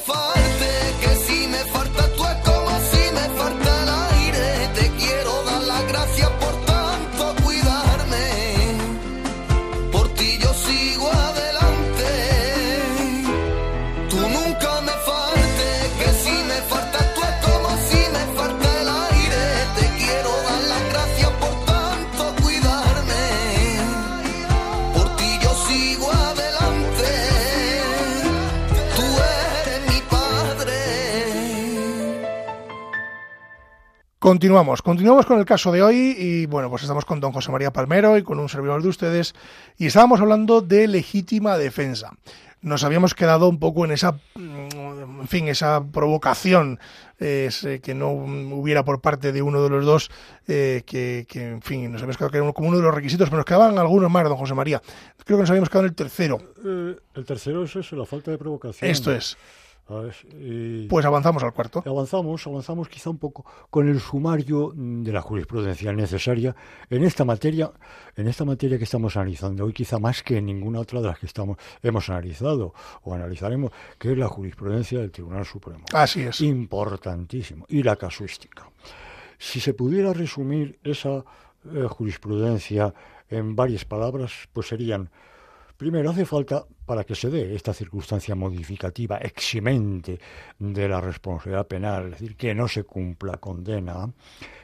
[34.21, 37.73] Continuamos, continuamos con el caso de hoy y bueno, pues estamos con don José María
[37.73, 39.33] Palmero y con un servidor de ustedes
[39.79, 42.11] y estábamos hablando de legítima defensa.
[42.61, 46.79] Nos habíamos quedado un poco en esa, mm, en fin, esa provocación
[47.19, 47.49] eh,
[47.81, 50.11] que no hubiera por parte de uno de los dos,
[50.47, 53.27] eh, que, que, en fin, nos habíamos quedado que era como uno de los requisitos,
[53.27, 54.83] pero nos quedaban algunos más, don José María.
[55.25, 56.37] Creo que nos habíamos quedado en el tercero.
[56.63, 58.87] Eh, el tercero es eso, la falta de provocación.
[58.87, 59.35] Esto es.
[60.39, 61.83] Y Pues avanzamos al cuarto.
[61.85, 66.55] avanzamos, avanzamos quizá un poco con el sumario de la jurisprudencia necesaria
[66.89, 67.71] en esta materia,
[68.15, 71.19] en esta materia que estamos analizando hoy, quizá más que en ninguna otra de las
[71.19, 72.73] que estamos hemos analizado
[73.03, 75.85] o analizaremos, que es la jurisprudencia del Tribunal Supremo.
[75.93, 76.41] Así es.
[76.41, 77.65] Importantísimo.
[77.69, 78.69] Y la casuística.
[79.37, 81.23] Si se pudiera resumir esa
[81.73, 82.93] eh, jurisprudencia
[83.29, 85.09] en varias palabras, pues serían,
[85.81, 90.19] primero, hace falta, para que se dé esta circunstancia modificativa eximente
[90.59, 94.07] de la responsabilidad penal, es decir, que no se cumpla condena,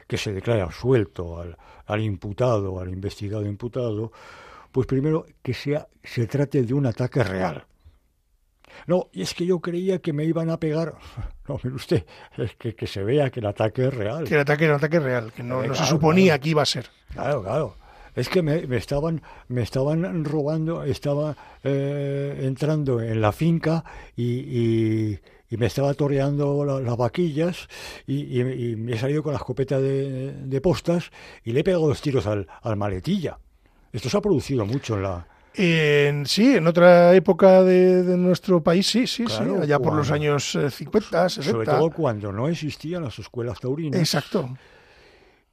[0.06, 4.12] que se declare absuelto al, al imputado, al investigado imputado,
[4.70, 7.64] pues primero que sea, se trate de un ataque real.
[8.86, 10.94] No, y es que yo creía que me iban a pegar.
[11.48, 12.04] No, mire usted,
[12.36, 14.22] es que, que se vea que el ataque es real.
[14.24, 16.42] Que el ataque era un ataque real, que no, Eh, no se suponía claro.
[16.42, 16.90] que iba a ser.
[17.12, 17.74] Claro, claro.
[18.18, 23.84] Es que me, me estaban me estaban robando, estaba eh, entrando en la finca
[24.16, 25.18] y, y-
[25.50, 27.68] y me estaba toreando la- las vaquillas
[28.06, 31.10] y, y- y me he salido con la escopeta de, de postas
[31.44, 33.38] y le he pegado dos tiros al, al maletilla.
[33.92, 35.26] Esto se ha producido mucho en la...
[36.26, 40.10] Sí, en otra época de, de nuestro país, sí, sí, Claro, sí, allá por los
[40.10, 41.50] años eh, 50, 60.
[41.52, 43.98] Sobre todo cuando no existían las escuelas taurinas.
[43.98, 44.50] Exacto.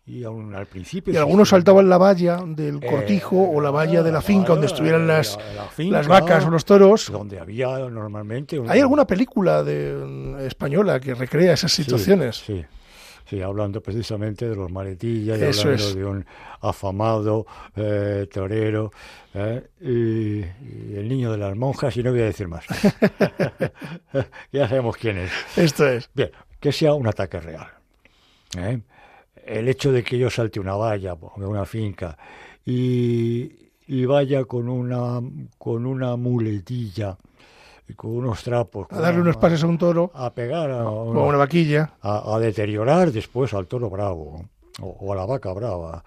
[0.07, 1.11] Y aún al principio...
[1.13, 4.67] Y algunos saltaban la valla del Eh, cortijo o la valla de la finca donde
[4.67, 7.11] estuvieran la- las, la finca, las vacas o los toros.
[7.11, 8.61] Donde había normalmente...
[8.67, 12.35] ¿Hay alguna película de, mm, española que recrea esas situaciones?
[12.37, 12.63] Sí,
[13.27, 15.95] sí, hablando precisamente de los maletillas, y hablando es.
[15.95, 16.25] de un
[16.61, 18.91] afamado eh, torero
[19.33, 22.63] eh, y, y el niño de las monjas, y no voy a decir más.
[24.51, 25.31] ya sabemos quién es.
[25.57, 26.09] Esto es.
[26.13, 27.67] Bien, que sea un ataque real.
[28.57, 28.79] ¿eh?
[29.45, 32.17] El hecho de que yo salte una valla de una finca
[32.65, 33.51] y,
[33.87, 35.21] y vaya con una,
[35.57, 37.15] con una muletilla
[37.87, 41.27] y con unos trapos A darle unos pases a un toro a pegar a, o
[41.27, 41.93] una vaquilla.
[42.01, 44.47] a, a deteriorar después al toro bravo
[44.81, 46.03] o, o a la vaca brava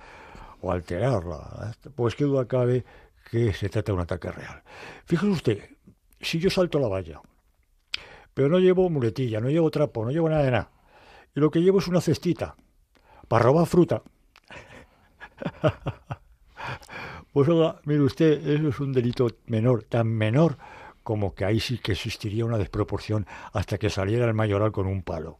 [0.60, 1.72] o alterarla.
[1.94, 2.84] Pues qué duda cabe
[3.30, 4.62] que se trata de un ataque real.
[5.04, 5.58] Fíjese usted,
[6.20, 7.20] si yo salto la valla,
[8.34, 10.70] pero no llevo muletilla, no llevo trapo, no llevo nada de nada,
[11.36, 12.56] y lo que llevo es una cestita
[13.28, 14.02] para robar fruta,
[17.32, 20.56] pues oiga, mire usted, eso es un delito menor, tan menor
[21.02, 25.02] como que ahí sí que existiría una desproporción hasta que saliera el mayoral con un
[25.02, 25.38] palo.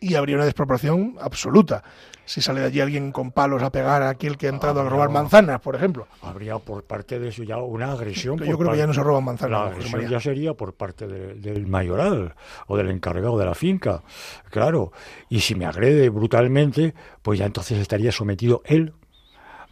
[0.00, 1.82] Y habría una desproporción absoluta.
[2.24, 4.88] Si sale de allí alguien con palos a pegar a aquel que ha entrado a
[4.88, 6.06] robar manzanas, por ejemplo.
[6.22, 8.38] Habría por parte de eso ya una agresión.
[8.38, 9.60] Yo creo que ya no se roban La manzanas.
[9.74, 12.34] José agresión ya sería por parte de- del mayoral
[12.68, 14.02] o del encargado de la finca,
[14.48, 14.92] claro.
[15.28, 18.92] Y si me agrede brutalmente, pues ya entonces estaría sometido él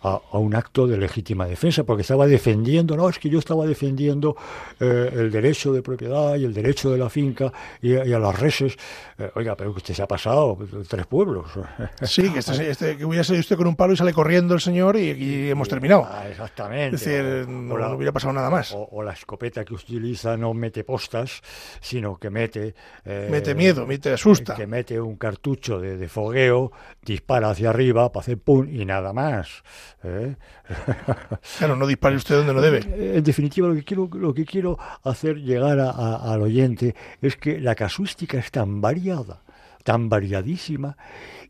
[0.02, 3.66] a, a un acto de legítima defensa, porque estaba defendiendo, no, es que yo estaba
[3.66, 4.36] defendiendo
[4.80, 8.38] eh, el derecho de propiedad y el derecho de la finca y, y a las
[8.38, 8.76] reses.
[9.18, 10.58] Eh, oiga, pero que usted se ha pasado
[10.88, 11.46] tres pueblos.
[12.02, 14.60] Sí, que, este, este- que hubiera salido usted con un palo y sale corriendo el
[14.60, 16.06] señor y hemos terminado.
[16.10, 16.96] Ah, exactamente.
[16.96, 18.72] Es decir, no, o la- no hubiera pasado nada más.
[18.72, 21.40] O, o la escopeta que utiliza no mete postas,
[21.80, 22.74] sino que mete...
[23.04, 24.54] eh, Mete miedo, mete asusta.
[24.54, 29.12] Que mete un cartucho de, de fogueo, dispara hacia arriba para hacer pum y nada
[29.12, 29.62] más.
[30.04, 30.36] ¿Eh?
[31.58, 32.78] Claro, no dispare usted donde no debe.
[32.86, 36.94] Eh, En definitiva, lo que quiero, lo que quiero hacer llegar a- a- al oyente
[37.20, 39.42] es que la casuística es tan variada,
[39.84, 40.96] tan variadísima,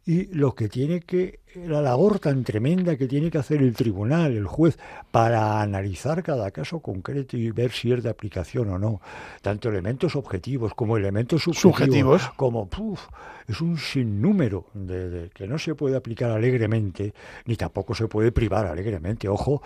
[0.07, 4.33] y lo que tiene que, la labor tan tremenda que tiene que hacer el tribunal,
[4.37, 4.79] el juez,
[5.11, 9.01] para analizar cada caso concreto y ver si es de aplicación o no,
[9.43, 12.31] tanto elementos objetivos como elementos subjetivos, Subjetivos.
[12.37, 12.69] como
[13.49, 17.15] es un sinnúmero de, de- que no se puede aplicar alegremente,
[17.47, 19.63] ni tampoco se puede privar alegremente, ojo,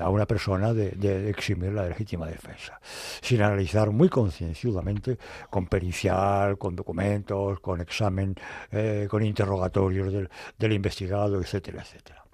[0.00, 2.80] a una persona de, de eximir la legítima defensa,
[3.20, 5.18] sin analizar muy concienzudamente,
[5.50, 8.34] con pericial, con documentos, con examen,
[8.72, 12.24] eh, con interrogatorios del, del investigado, etcétera, etcétera.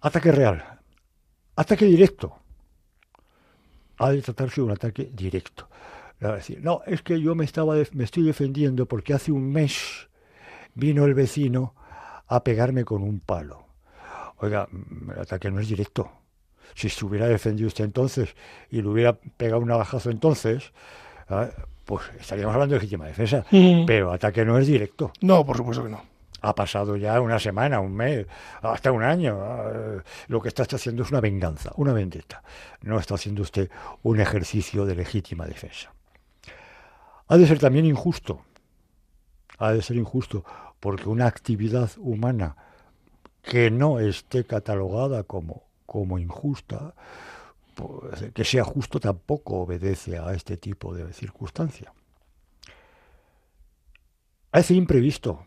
[0.00, 0.62] Ataque real,
[1.56, 2.38] ataque directo.
[3.98, 5.68] Ha de tratarse de un ataque directo.
[6.18, 10.08] Decir, no, es que yo me, estaba me estoy defendiendo porque hace un mes
[10.74, 11.74] vino el vecino
[12.26, 13.66] a pegarme con un palo.
[14.38, 16.10] Oiga, mm, el ataque no es directo.
[16.74, 18.34] Si se hubiera defendido usted entonces
[18.70, 20.72] y le hubiera pegado un navajazo entonces,
[21.28, 21.48] ah,
[21.84, 23.44] pues estaríamos hablando de legítima defensa.
[23.50, 23.86] Mm.
[23.86, 25.12] Pero ataque no es directo.
[25.20, 26.02] No, por supuesto que no.
[26.42, 28.26] Ha pasado ya una semana, un mes,
[28.62, 29.38] hasta un año.
[29.72, 32.42] Eh, Lo que está haciendo es una venganza, una vendetta.
[32.82, 33.70] No está haciendo usted
[34.02, 35.92] un ejercicio de legítima defensa.
[37.28, 38.42] Ha de ser también injusto.
[39.58, 40.44] Ha de ser injusto
[40.78, 42.56] porque una actividad humana
[43.42, 46.94] que no esté catalogada como, como injusta,
[47.74, 51.92] pues, que sea justo tampoco obedece a este tipo de circunstancia.
[54.52, 55.44] Hace imprevisto.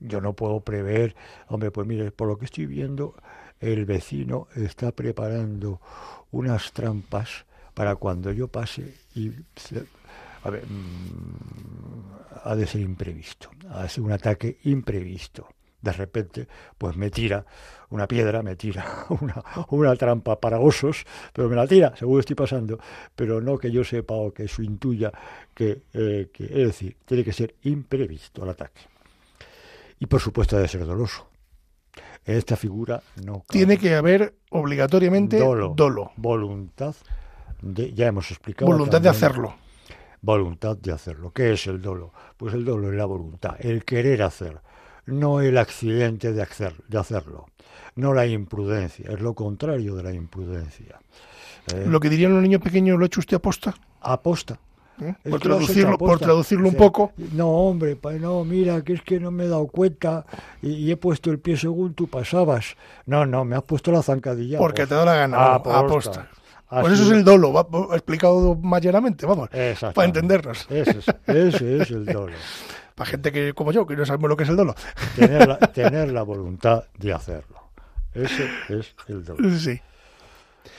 [0.00, 1.14] Yo no puedo prever,
[1.48, 3.14] hombre, pues mire, por lo que estoy viendo,
[3.60, 5.80] el vecino está preparando
[6.30, 7.44] unas trampas
[7.74, 9.30] para cuando yo pase y
[10.42, 15.48] a ver, mmm, ha de ser imprevisto, ha de ser un ataque imprevisto.
[15.82, 16.46] De repente,
[16.76, 17.44] pues me tira
[17.88, 22.36] una piedra, me tira una, una trampa para osos, pero me la tira, seguro estoy
[22.36, 22.78] pasando,
[23.14, 25.10] pero no que yo sepa o que su intuya
[25.54, 28.82] que, eh, que, es decir, tiene que ser imprevisto el ataque.
[30.00, 31.28] Y por supuesto ha de ser doloso.
[32.24, 33.44] En esta figura no.
[33.48, 35.74] Tiene que haber obligatoriamente dolo.
[35.76, 36.10] dolo.
[36.16, 36.96] Voluntad,
[37.62, 38.66] de, ya hemos explicado.
[38.66, 39.54] Voluntad también, de hacerlo
[40.22, 41.32] voluntad de hacerlo.
[41.32, 42.12] ¿Qué es el dolo?
[42.36, 44.60] Pues el dolo es la voluntad, el querer hacer,
[45.06, 47.46] no el accidente de, hacer, de hacerlo,
[47.96, 51.00] no la imprudencia, es lo contrario de la imprudencia.
[51.74, 51.84] ¿Eh?
[51.86, 53.74] Lo que dirían los niños pequeños, ¿lo ha hecho usted aposta?
[54.00, 54.58] Aposta.
[55.00, 55.14] ¿Eh?
[55.28, 57.12] Por, traducirlo, por traducirlo un poco.
[57.32, 60.26] No, hombre, no, mira, que es que no me he dado cuenta
[60.62, 62.76] y, y, he puesto el pie según tú pasabas.
[63.06, 64.58] No, no, me has puesto la zancadilla.
[64.58, 65.54] Porque te da la gana.
[65.54, 65.78] Aposta.
[65.78, 66.28] aposta.
[66.70, 70.66] Así pues eso es el dolo, va, explicado mayeramente, vamos, para entendernos.
[70.70, 72.32] Ese es, ese es el dolo.
[72.94, 74.76] para gente que como yo, que no sabemos lo que es el dolo.
[75.16, 77.70] Tener la, tener la voluntad de hacerlo.
[78.14, 79.50] Ese es el dolo.
[79.58, 79.80] Sí.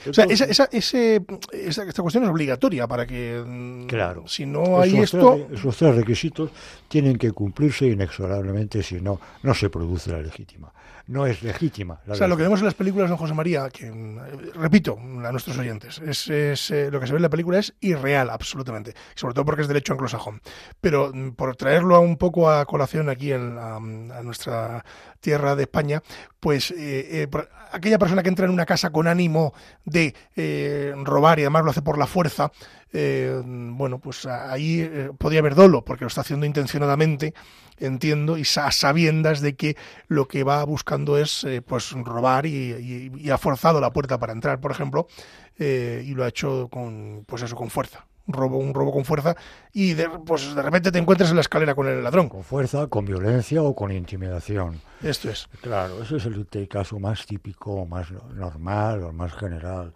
[0.08, 1.22] O sea, esa, esa, ese,
[1.52, 3.42] esa, esta cuestión es obligatoria para que.
[3.44, 4.26] mm, Claro.
[4.26, 5.34] Si no hay esos esto.
[5.48, 6.50] Tres, esos tres requisitos
[6.88, 10.72] tienen que cumplirse inexorablemente, si no, no se produce la legítima.
[11.12, 12.00] No es legítima.
[12.08, 15.30] O sea, lo que vemos en las películas de José María, que mm, repito a
[15.30, 18.94] nuestros oyentes, es, es eh, lo que se ve en la película es irreal, absolutamente.
[19.14, 20.40] Sobre todo porque es derecho anglosajón.
[20.80, 24.84] Pero mm, por traerlo a un poco a colación aquí en, a, a nuestra
[25.22, 26.02] tierra de España,
[26.40, 27.28] pues eh, eh,
[27.72, 29.54] aquella persona que entra en una casa con ánimo
[29.84, 32.50] de eh, robar y además lo hace por la fuerza,
[32.92, 37.32] eh, bueno, pues ahí podría haber dolo, porque lo está haciendo intencionadamente,
[37.78, 39.76] entiendo, y a sabiendas de que
[40.08, 44.18] lo que va buscando es eh, pues robar y, y, y, ha forzado la puerta
[44.18, 45.06] para entrar, por ejemplo,
[45.58, 49.36] y lo ha hecho con, pues eso, con fuerza un robo, un robo con fuerza
[49.72, 52.28] y de, pues de repente te encuentras en la escalera con el ladrón.
[52.28, 54.80] Con fuerza, con violencia o con intimidación.
[55.02, 55.48] Esto es.
[55.60, 59.94] Claro, ese es el, el caso más típico, más normal o más general.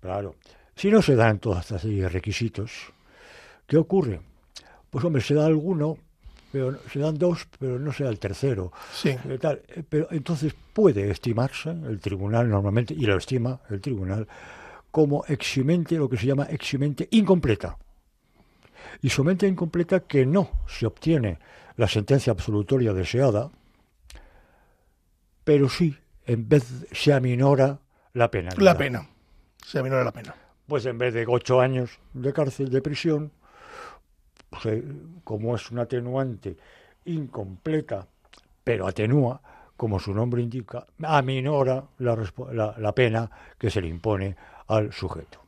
[0.00, 0.36] Claro.
[0.74, 2.92] Si no se dan todas estas requisitos,
[3.66, 4.20] ¿qué ocurre?
[4.90, 5.98] Pues hombre, se da alguno,
[6.52, 8.72] pero se dan dos, pero no se da el tercero.
[8.92, 9.08] Sí.
[9.08, 9.62] Eh, tal.
[9.88, 14.28] Pero entonces puede estimarse el tribunal normalmente, y lo estima el tribunal,
[14.90, 17.78] como eximente, lo que se llama eximente incompleta.
[19.00, 21.38] Y somente incompleta que no se obtiene
[21.76, 23.50] la sentencia absolutoria deseada,
[25.44, 25.96] pero sí,
[26.26, 27.80] en vez se aminora
[28.12, 28.50] la pena.
[28.58, 29.08] La pena.
[29.64, 30.34] Se aminora la pena.
[30.66, 33.32] Pues en vez de ocho años de cárcel, de prisión,
[35.24, 36.56] como es un atenuante
[37.04, 38.06] incompleta,
[38.62, 39.40] pero atenúa,
[39.76, 42.16] como su nombre indica, aminora la,
[42.52, 44.36] la, la pena que se le impone
[44.68, 45.40] al sujeto.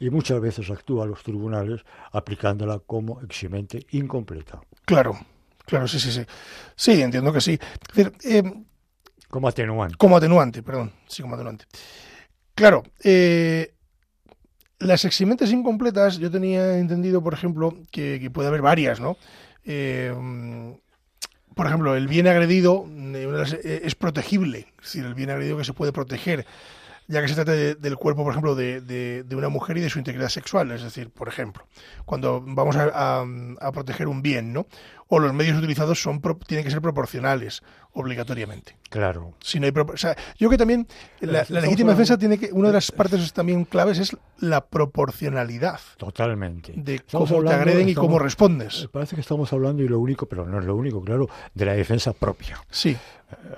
[0.00, 4.60] Y muchas veces actúan los tribunales aplicándola como eximente incompleta.
[4.84, 5.16] Claro,
[5.64, 6.22] claro, sí, sí, sí.
[6.74, 7.58] Sí, entiendo que sí.
[7.90, 8.64] Es decir, eh,
[9.28, 9.96] como atenuante.
[9.96, 10.92] Como atenuante, perdón.
[11.06, 11.66] Sí, como atenuante.
[12.54, 13.74] Claro, eh,
[14.82, 19.16] las eximentes incompletas, yo tenía entendido, por ejemplo, que, puede haber varias, ¿no?
[19.64, 20.12] Eh,
[21.54, 22.86] por ejemplo, el bien agredido
[23.62, 26.46] es protegible, es decir, el bien agredido que se puede proteger
[27.08, 29.80] ya que se trata de, del cuerpo, por ejemplo, de, de, de, una mujer y
[29.80, 30.70] de su integridad sexual.
[30.70, 31.66] Es decir, por ejemplo,
[32.06, 33.24] cuando vamos a
[33.72, 34.66] proteger un bien, ¿no?
[35.14, 38.78] O los medios utilizados son tienen que ser proporcionales, obligatoriamente.
[38.88, 39.34] Claro.
[39.42, 40.88] Si no hay o sea, yo creo que también
[41.20, 45.80] la, la legítima defensa tiene que, una de las partes también claves es la proporcionalidad.
[45.98, 46.72] Totalmente.
[46.74, 48.88] De estamos cómo te agreden y cómo respondes.
[48.90, 51.74] Parece que estamos hablando, y lo único, pero no es lo único, claro, de la
[51.74, 52.64] defensa propia.
[52.70, 52.96] Sí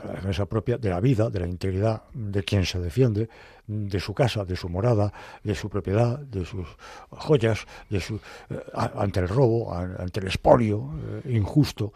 [0.05, 3.29] la defensa propia de la vida, de la integridad de quien se defiende,
[3.67, 5.13] de su casa, de su morada,
[5.43, 6.67] de su propiedad, de sus
[7.11, 8.17] joyas, de su,
[8.51, 10.91] eh, ante el robo, ante el expolio
[11.25, 11.93] eh, injusto.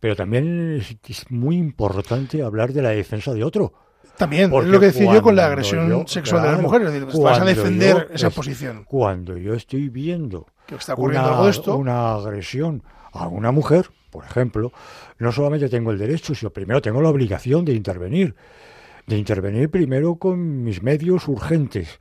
[0.00, 3.72] Pero también es, es, muy importante hablar de la defensa de otro.
[4.16, 6.62] También, Porque es lo que decía yo con la agresión yo, sexual claro, de las
[6.62, 8.84] mujeres, es decir, vas a defender esa es, posición.
[8.84, 12.82] Cuando yo estoy viendo que está ocurriendo una, algo de esto, una agresión
[13.12, 14.72] a una mujer, por ejemplo,
[15.18, 18.34] no solamente tengo el derecho, sino primero tengo la obligación de intervenir.
[19.06, 21.98] De intervenir primero con mis medios urgentes.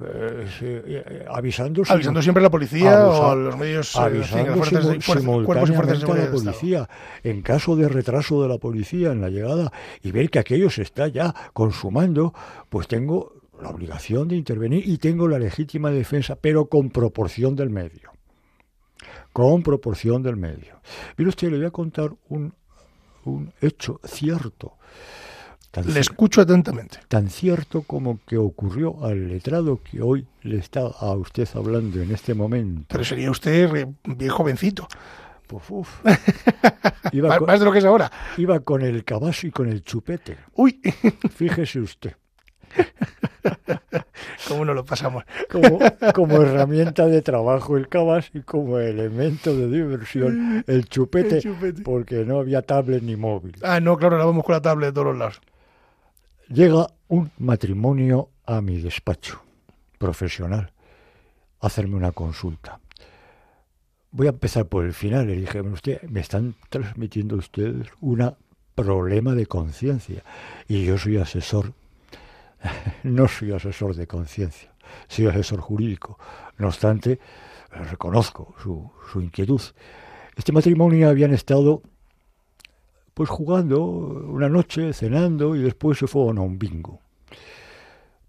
[0.00, 4.62] Eh, eh, avisando, avisando siempre a la policía o a los medios eh, avisando
[5.00, 6.88] simultáneamente a la policía
[7.24, 10.82] en caso de retraso de la policía en la llegada y ver que aquello se
[10.82, 12.32] está ya consumando
[12.68, 17.70] pues tengo la obligación de intervenir y tengo la legítima defensa pero con proporción del
[17.70, 18.12] medio
[19.32, 20.80] con proporción del medio.
[21.16, 22.54] Mire usted, le voy a contar un,
[23.24, 24.77] un hecho cierto.
[25.86, 26.98] Le escucho atentamente.
[27.08, 32.12] Tan cierto como que ocurrió al letrado que hoy le está a usted hablando en
[32.12, 32.86] este momento.
[32.88, 33.70] Pero sería usted
[34.04, 34.88] bien jovencito.
[35.46, 36.00] Pues, uf.
[37.12, 38.10] Iba más, de lo que es ahora.
[38.36, 40.36] Iba con el caballo y con el chupete.
[40.54, 40.80] Uy.
[41.34, 42.12] Fíjese usted.
[44.48, 45.24] ¿Cómo no lo pasamos?
[46.14, 51.40] Como, herramienta de trabajo el cabas y como elemento de diversión el chupete,
[51.82, 53.56] porque no había tablet ni móvil.
[53.62, 55.40] Ah, no, claro, la vamos con la tablet de todos los lados.
[56.48, 59.42] Llega un matrimonio a mi despacho
[59.98, 60.72] profesional
[61.60, 62.80] a hacerme una consulta.
[64.10, 65.26] Voy a empezar por el final.
[65.26, 68.34] Le dije, usted, me están transmitiendo ustedes un
[68.74, 70.22] problema de conciencia
[70.66, 71.74] y yo soy asesor
[73.02, 74.72] no soy asesor de conciencia,
[75.08, 76.18] soy asesor jurídico.
[76.56, 77.18] No obstante,
[77.70, 79.60] reconozco su, su inquietud.
[80.36, 81.82] Este matrimonio habían estado
[83.18, 87.00] pues jugando una noche, cenando y después se fueron a un bingo.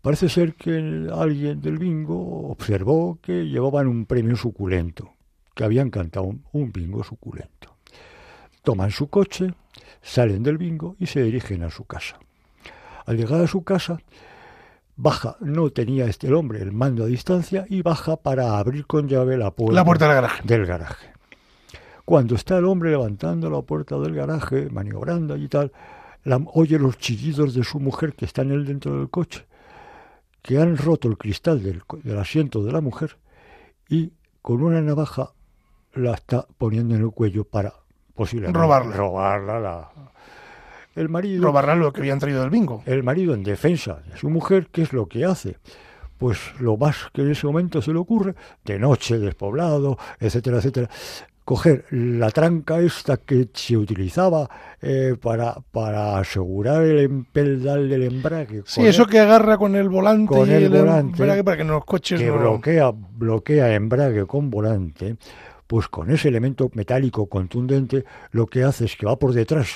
[0.01, 5.13] Parece ser que alguien del bingo observó que llevaban un premio suculento,
[5.53, 7.75] que habían cantado un bingo suculento.
[8.63, 9.53] Toman su coche,
[10.01, 12.17] salen del bingo y se dirigen a su casa.
[13.05, 13.99] Al llegar a su casa,
[14.95, 19.07] baja, no tenía este el hombre el mando a distancia y baja para abrir con
[19.07, 20.41] llave la puerta, la puerta del garaje.
[20.45, 21.18] del garaje.
[22.09, 25.71] Cuando está el hombre levantando la puerta del garaje, maniobrando y tal,
[26.55, 29.45] oye los chillidos de su mujer que está en el dentro del coche,
[30.41, 33.17] que han roto el cristal del, del asiento de la mujer
[33.89, 35.33] y con una navaja
[35.93, 37.75] la está poniendo en el cuello para
[38.15, 39.91] posiblemente robarla, robarla la,
[40.95, 41.43] el marido...
[41.43, 42.81] Robará lo que habían traído del bingo.
[42.87, 45.57] El marido en defensa de su mujer, ¿qué es lo que hace?
[46.17, 48.33] Pues lo más que en ese momento se le ocurre,
[48.65, 50.89] de noche, despoblado, etcétera, etcétera,
[51.49, 54.47] coger la tranca esta que se utilizaba
[54.83, 58.61] eh, para, para asegurar el empedal del embrague.
[58.67, 62.19] Sí, eso que agarra con el volante con el, volante, embrague para que los coches
[62.19, 65.15] que bloquea, bloquea embrague con volante,
[65.65, 69.69] pues con ese elemento metálico contundente lo que hace es que va por detrás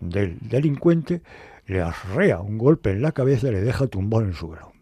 [0.00, 1.22] del delincuente,
[1.68, 4.77] le arrea un golpe en la cabeza y le deja tumbado en su suelo.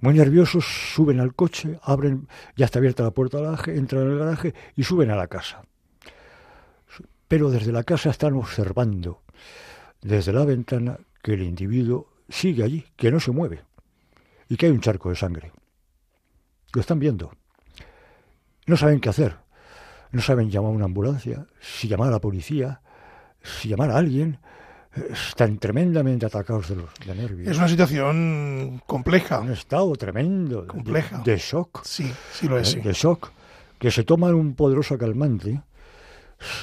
[0.00, 4.12] Muy nerviosos, suben al coche, abren, ya está abierta la puerta del garaje, entran en
[4.12, 5.62] el garaje y suben a la casa.
[7.26, 9.22] Pero desde la casa están observando,
[10.00, 13.64] desde la ventana, que el individuo sigue allí, que no se mueve,
[14.48, 15.52] y que hay un charco de sangre.
[16.72, 17.32] Lo están viendo.
[18.66, 19.36] No saben qué hacer.
[20.12, 22.80] No saben llamar a una ambulancia, si llamar a la policía,
[23.42, 24.38] si llamar a alguien,
[24.94, 27.50] están tremendamente atacados de los de nervios.
[27.50, 29.40] Es una situación compleja.
[29.40, 30.66] Un estado tremendo.
[30.66, 31.22] Compleja.
[31.24, 31.84] De, shock.
[31.84, 32.74] Sí, sí lo es.
[32.74, 32.80] ¿Eh?
[32.82, 33.30] De shock.
[33.78, 35.62] Que se toman un poderoso calmante,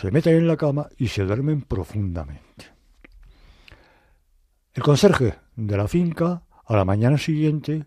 [0.02, 2.66] se meten en la cama y se duermen profundamente.
[4.74, 7.86] El conserje de la finca, a la mañana siguiente,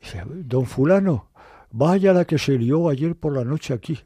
[0.00, 1.30] dice, don fulano,
[1.72, 3.98] vaya la que se lió ayer por la noche aquí.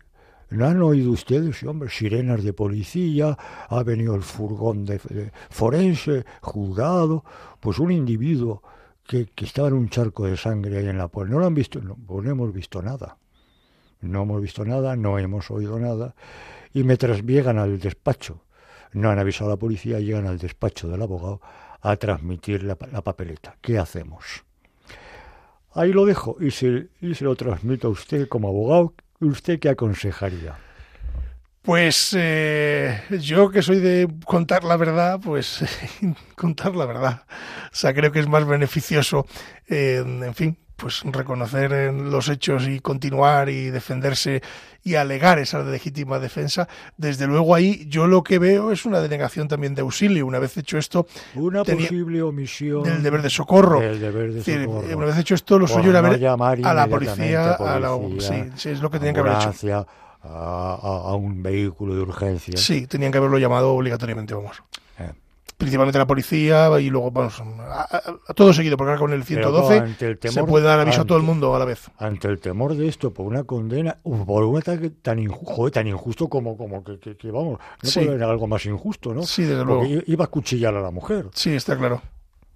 [0.50, 3.38] ¿No han oído ustedes, hombre, sirenas de policía?
[3.68, 4.98] Ha venido el furgón de,
[5.48, 7.24] forense, juzgado.
[7.60, 8.60] Pues un individuo
[9.06, 11.32] que, que, estaba en un charco de sangre ahí en la puerta.
[11.32, 13.16] No lo han visto, no, pues no hemos visto nada.
[14.00, 16.16] No hemos visto nada, no hemos oído nada.
[16.74, 18.42] Y mientras llegan al despacho,
[18.92, 21.40] no han avisado a la policía, llegan al despacho del abogado
[21.80, 23.56] a transmitir la, la papeleta.
[23.60, 24.44] ¿Qué hacemos?
[25.74, 29.68] Ahí lo dejo y se, y se lo transmito a usted como abogado ¿Usted qué
[29.68, 30.56] aconsejaría?
[31.62, 35.62] Pues eh, yo que soy de contar la verdad, pues
[36.36, 37.24] contar la verdad.
[37.66, 39.26] O sea, creo que es más beneficioso,
[39.68, 44.42] eh, en fin, pues reconocer los hechos y continuar y defenderse
[44.82, 46.68] y alegar esa legítima defensa.
[46.96, 50.26] Desde luego ahí yo lo que veo es una denegación también de auxilio.
[50.26, 51.06] Una vez hecho esto...
[51.34, 52.84] Una posible omisión...
[52.84, 53.80] Del deber de socorro.
[53.80, 54.96] Del deber de socorro.
[54.96, 57.98] una vez hecho esto lo suyo era ver a la policía, a la...
[58.56, 59.86] Sí, es lo que tenían que haber hecho.
[60.22, 62.54] A, a, un vehículo de urgencia.
[62.58, 64.62] Sí, tenían que haberlo llamado obligatoriamente, vamos.
[65.60, 69.22] Principalmente la policía y luego, vamos, a, a- a todo seguido, porque ahora con el
[69.22, 71.64] Pero, 112 ante el se puede dar aviso a todo el ante- mundo a la
[71.66, 71.90] vez.
[71.98, 75.86] Ante el temor de esto, por una condena, por un ataque tan, inju- joder, tan
[75.86, 78.00] injusto como, como que, que- que, vamos, no Sí.
[78.00, 79.22] puede haber algo más injusto, ¿no?
[79.22, 80.02] Sí, desde Porque luego.
[80.06, 82.00] iba a cuchillar a la mujer, Sí, está claro.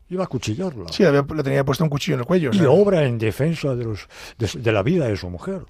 [0.09, 0.87] iba a cuchillarla.
[0.91, 2.51] Sí, había- le tenía puesto un cuchillo en el cuello.
[2.55, 5.61] y obra en defensa de, los, de la vida de su mujer.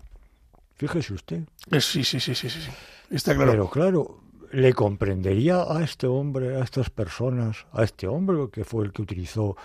[0.76, 1.40] Fíjese usted.
[1.70, 2.70] eh, sí, sí, sí, sí, sí, sí.
[3.10, 3.50] Está claro.
[3.52, 4.20] Pero claro,
[4.54, 9.02] le comprendería a este hombre, a estas personas, a este hombre que fue el que
[9.02, 9.56] utilizó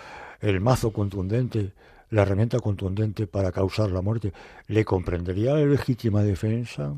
[0.41, 1.73] el mazo contundente,
[2.09, 4.33] la herramienta contundente para causar la muerte,
[4.67, 6.95] ¿le comprendería la legítima defensa?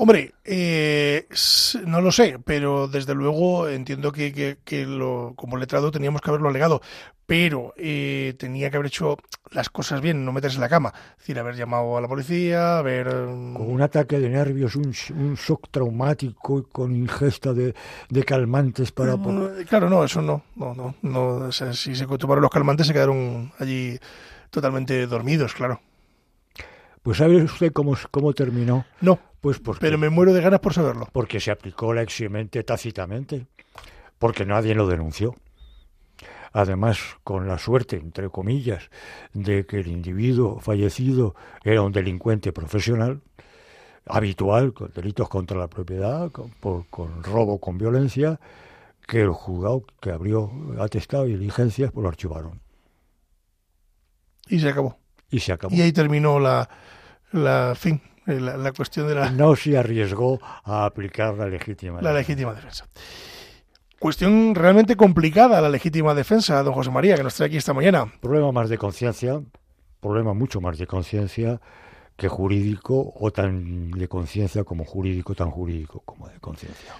[0.00, 1.26] Hombre, eh,
[1.84, 6.30] no lo sé, pero desde luego entiendo que, que- que lo, como letrado teníamos que
[6.30, 6.80] haberlo alegado,
[7.26, 9.16] pero eh, tenía que haber hecho
[9.50, 10.92] las cosas bien, no meterse en la cama.
[11.14, 13.08] Es decir, haber llamado a la policía, haber...
[13.12, 17.74] mm, Con un ataque de nervios, un, sh- un shock traumático y con ingesta de,
[18.08, 19.16] de calmantes para...
[19.16, 21.26] Mm, Claro, no, eso no, no, no, no.
[21.48, 23.98] o sea, si se tomaron los calmantes se quedaron allí
[24.50, 25.80] totalmente dormidos, claro.
[27.08, 28.84] Pues ¿sabe usted cómo, cómo terminó?
[29.00, 31.08] No, Pues porque, pero me muero de ganas por saberlo.
[31.10, 33.46] porque se aplicó la eximente tácitamente,
[34.18, 35.34] porque nadie lo denunció.
[36.52, 38.90] Además, con la suerte, entre comillas,
[39.32, 41.34] de que el individuo fallecido
[41.64, 43.22] era un delincuente profesional,
[44.04, 48.38] habitual, con delitos contra la propiedad, con, por- con robo con violencia,
[49.06, 52.60] que el juzgado que abrió atestado y diligencias, pues lo archivaron.
[54.46, 54.98] Y se acabó.
[55.30, 55.74] Y se acabó.
[55.74, 56.68] Y ahí terminó la,
[57.32, 62.00] la fin, eh, la, la cuestión de la, No se arriesgó a aplicar la legítima.
[62.00, 62.18] la defensa.
[62.18, 62.86] legítima defensa.
[63.98, 68.06] Cuestión realmente complicada la legítima defensa, don José María, que nos trae aquí esta mañana.
[68.20, 69.40] problema más de conciencia,
[70.00, 71.60] problema mucho más de conciencia
[72.16, 76.92] que jurídico o tan de conciencia como jurídico, tan jurídico como de conciencia.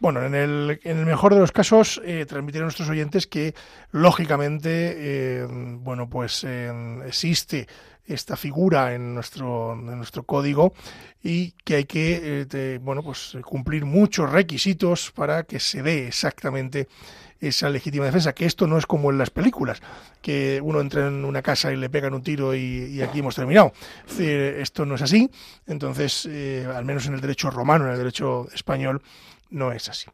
[0.00, 3.54] Bueno, en el, en el mejor de los casos, eh, transmitir a nuestros oyentes que,
[3.90, 6.72] lógicamente, eh, bueno, pues eh,
[7.06, 7.66] existe
[8.06, 10.74] esta figura en nuestro, en nuestro código
[11.22, 16.88] y que hay que, eh, bueno, pues cumplir muchos requisitos para que se dé exactamente
[17.40, 19.82] esa legítima defensa, que esto no es como en las películas,
[20.22, 23.72] que uno entra en una casa y le pegan un tiro y, aquí hemos terminado.
[24.18, 25.30] Esto no es así,
[25.66, 29.02] entonces, eh, al menos en el derecho romano, en el derecho español,
[29.50, 30.06] no es así.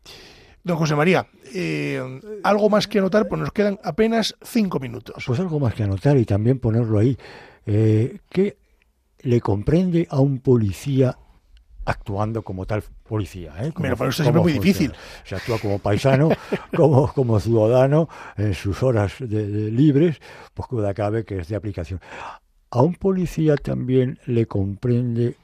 [0.63, 2.03] Don José María, eh,
[2.43, 5.25] algo más que anotar, pues nos quedan apenas cinco minutos.
[5.27, 7.17] Pues algo más que anotar y también ponerlo ahí.
[7.67, 8.57] Eh, ¿Qué
[9.23, 11.17] le comprende a un policía
[11.85, 13.53] actuando como tal policía?
[13.61, 13.73] eh?
[13.73, 14.93] Como- Pero para usted siempre muy difícil.
[15.25, 16.29] Se actúa como paisano,
[16.77, 20.21] como, como ciudadano, en sus horas de, de libres,
[20.55, 22.01] pues duda cabe que es de aplicación.
[22.71, 25.35] A un policía también le comprende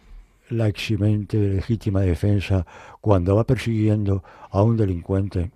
[0.51, 2.65] la eximente de legítima defensa
[3.01, 5.51] cuando va persiguiendo a un delincuente,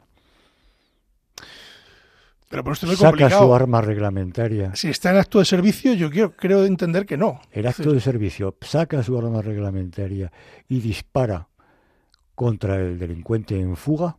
[2.50, 5.94] Pero por esto es muy saca su arma reglamentaria, Si está en acto de servicio,
[5.94, 7.40] yo quiero, creo entender que no.
[7.52, 10.32] el acto de servicio, saca su arma reglamentaria
[10.68, 11.46] y dispara
[12.34, 14.16] contra el delincuente en fuga,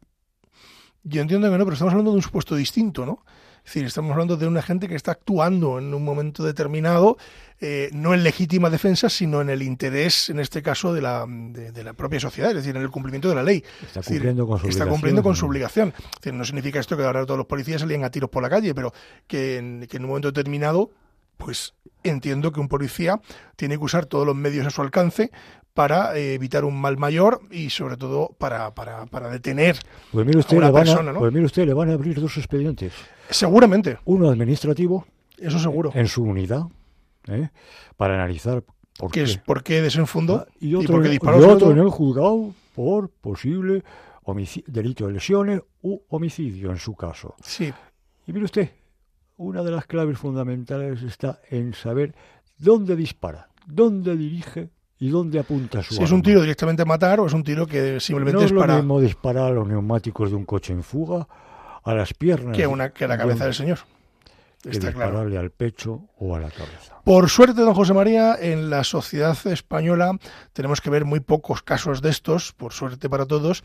[1.03, 3.25] Yo entiendo que no, pero estamos hablando de un supuesto distinto, ¿no?
[3.63, 7.17] Es decir, estamos hablando de una gente que está actuando en un momento determinado,
[7.59, 11.71] eh, no en legítima defensa, sino en el interés, en este caso, de la, de,
[11.71, 13.63] de la propia sociedad, es decir, en el cumplimiento de la ley.
[13.85, 14.89] está Es decir, cumpliendo con su está obligación.
[14.89, 15.93] cumpliendo con su obligación.
[15.97, 18.49] Es decir, no significa esto que ahora todos los policías salían a tiros por la
[18.49, 18.91] calle, pero
[19.27, 20.89] que en, que en un momento determinado,
[21.43, 21.73] pues
[22.03, 23.19] entiendo que un policía
[23.55, 25.31] tiene que usar todos los medios a su alcance
[25.73, 29.77] para eh, evitar un mal mayor y sobre todo para, para, para detener.
[30.11, 31.19] Pues mire usted, a una le van a, persona, ¿no?
[31.19, 32.93] pues mire usted, le van a abrir dos expedientes.
[33.29, 35.05] Seguramente, Uno administrativo
[35.37, 35.91] eso seguro.
[35.95, 36.63] en su unidad,
[37.27, 37.49] ¿eh?
[37.97, 38.63] para analizar
[38.97, 39.31] por que qué.
[39.31, 41.71] es por qué desenfundó Ah, y y, otro, por qué disparó y otro todo.
[41.71, 43.83] en el juzgado por posible
[44.67, 47.35] delito de lesiones u homicidio en su caso.
[47.43, 47.73] Sí,
[48.27, 48.69] Y mire usted,
[49.41, 52.13] una de las claves fundamentales está en saber
[52.57, 54.69] dónde dispara, dónde dirige
[54.99, 57.65] y dónde apunta su si es un tiro directamente a matar o es un tiro
[57.65, 60.73] que simplemente no es es lo para mismo disparar a los neumáticos de un coche
[60.73, 61.27] en fuga,
[61.83, 63.79] a las piernas, que, una, que la de cabeza un- del señor.
[64.61, 65.09] que Está claro.
[65.09, 67.00] dispararle al pecho o a la cabeza.
[67.03, 70.17] Por suerte, don José María, en la sociedad española
[70.53, 73.63] tenemos que ver muy pocos casos de estos, por suerte para todos,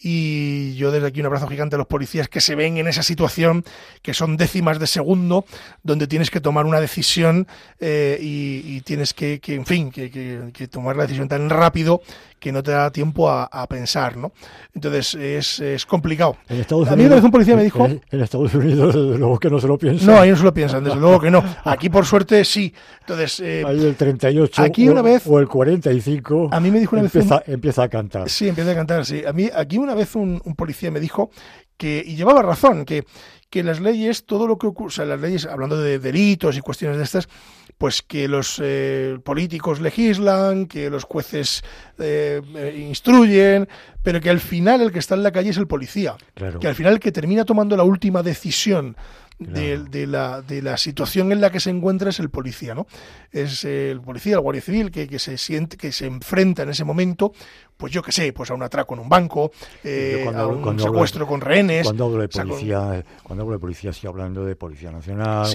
[0.00, 3.02] y yo desde aquí un abrazo gigante a los policías que se ven en esa
[3.02, 3.64] situación,
[4.00, 5.44] que son décimas de segundo,
[5.82, 7.48] donde tienes que tomar una decisión
[7.80, 11.50] eh, y, y tienes que, que, en fin, que, que- que tomar la decisión tan
[11.50, 12.00] rápido
[12.38, 14.32] que no te da tiempo a, a pensar, ¿no?
[14.72, 16.36] Entonces es, es complicado.
[16.48, 19.18] En Estados A mí una vez un policía me dijo- En, en Estados Unidos, desde
[19.18, 20.06] luego que no se lo piensa.
[20.06, 21.42] No, ahí no se lo piensan, desde luego que no.
[21.64, 22.72] Aquí, por suerte, sí.
[23.00, 26.96] Entonces, eh, Ahí el 38 aquí una vez, o el 45 a mí me dijo
[26.96, 28.28] una empieza, vez empieza a cantar.
[28.28, 29.22] Sí, empieza a cantar, sí.
[29.26, 31.30] A mí, aquí una vez un, un policía me dijo
[31.76, 33.04] que, y llevaba razón, que
[33.50, 36.60] que las leyes, todo lo que ocurre, o sea, las leyes, hablando de delitos y
[36.60, 37.28] cuestiones de estas,
[37.78, 41.62] pues que los eh, políticos legislan, que los jueces
[41.98, 43.68] eh, eh, instruyen,
[44.02, 46.16] pero que al final el que está en la calle es el policía.
[46.60, 48.96] Que al final el que termina tomando la última decisión
[49.38, 52.86] de, la, de la situación en la que se encuentra es el policía, ¿no?
[53.30, 56.84] Es el policía, el guardia civil, que, que se siente, que se enfrenta en ese
[56.84, 57.32] momento,
[57.76, 59.52] pues yo qué sé, pues a un atraco en un banco,
[59.84, 61.84] eh, a un secuestro con rehenes.
[61.84, 65.46] Cuando hablo de policía, cuando hablo de policía estoy hablando de Policía Nacional,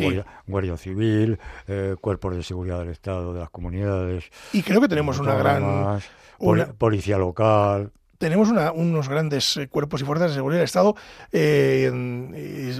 [0.48, 4.26] guardia, Civil, eh, Cuerpos de Seguridad del Estado, de las comunidades.
[4.54, 6.02] Y creo que tenemos una gran...
[6.78, 7.92] Policía local
[8.24, 10.96] tenemos unos grandes eh, cuerpos y fuerzas de seguridad del Estado.
[11.34, 11.92] Eh,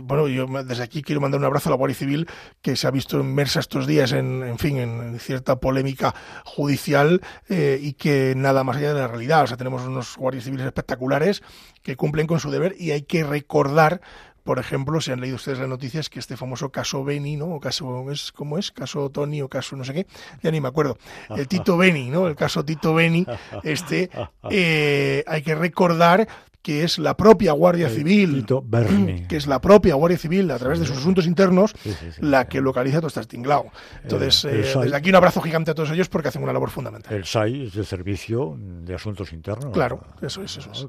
[0.02, 2.30] bueno, yo desde aquí quiero mandar un abrazo a la Guardia Civil,
[2.62, 6.16] que se ha visto inmersa estos días en, en fin, en cierta polémica
[6.46, 7.20] judicial
[7.50, 9.44] eh, y que nada más allá de la realidad.
[9.44, 11.44] O sea, tenemos unos guardias civiles espectaculares
[11.82, 14.00] que cumplen con su deber y hay que recordar
[14.44, 17.48] por ejemplo, si han leído ustedes las noticias que este famoso caso Beni, ¿no?
[17.48, 18.72] O caso, es, ¿cómo es?
[18.72, 20.08] Caso Tony o caso no sé qué,
[20.42, 20.98] ya ni me acuerdo.
[21.30, 22.28] El Tito Beni, ¿no?
[22.28, 23.26] El caso Tito Beni,
[23.64, 24.10] este,
[24.50, 26.28] eh, hay que recordar
[26.64, 28.46] que es la propia Guardia Civil,
[29.28, 31.76] que es la propia Guardia Civil a través de sus asuntos internos,
[32.20, 33.66] la que localiza todo este tinglado.
[34.02, 37.14] Entonces, eh, desde aquí un abrazo gigante a todos ellos porque hacen una labor fundamental.
[37.14, 39.74] El SAI es el Servicio de Asuntos Internos.
[39.74, 40.88] Claro, eso es, eso es.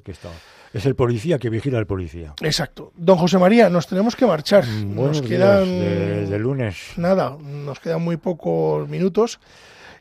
[0.74, 2.34] Es el policía que vigila al policía.
[2.40, 2.92] Exacto.
[2.96, 4.66] Don José María, nos tenemos que marchar.
[4.66, 5.64] Mm, nos quedan...
[5.64, 6.76] de lunes.
[6.96, 9.38] Nada, nos quedan muy pocos minutos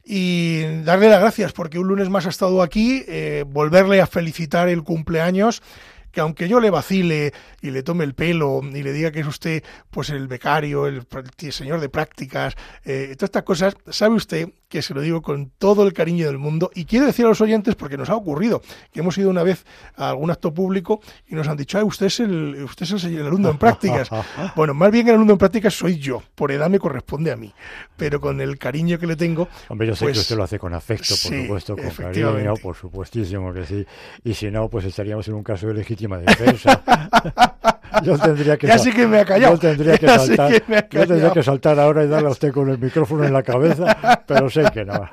[0.03, 4.67] y darle las gracias porque un lunes más ha estado aquí, eh, volverle a felicitar
[4.67, 5.61] el cumpleaños
[6.11, 9.27] que aunque yo le vacile y le tome el pelo y le diga que es
[9.27, 11.05] usted pues el becario, el,
[11.51, 12.55] señor de prácticas,
[12.85, 16.39] eh, todas estas cosas, sabe usted que se lo digo con todo el cariño del
[16.39, 19.43] mundo y quiero decir a los oyentes porque nos ha ocurrido que hemos ido una
[19.43, 23.03] vez a algún acto público y nos han dicho, Ay, usted es el usted es
[23.03, 24.09] el, alumno en prácticas.
[24.55, 27.53] bueno, más bien el alumno en prácticas soy yo, por edad me corresponde a mí,
[27.95, 29.47] pero con el cariño que le tengo.
[29.67, 32.75] Hombre, yo sé que pues usted lo hace con afecto, por supuesto, con cariño, por
[32.75, 33.85] supuestísimo que sí,
[34.23, 36.81] y si no, pues estaríamos en un caso de legítima defensa.
[38.03, 39.53] yo tendría que ya sí que me ha callado.
[39.53, 40.51] Yo tendría que, saltar,
[40.89, 44.23] yo tendría que saltar ahora y darle a usted con el micrófono en la cabeza,
[44.27, 45.09] pero sé que no.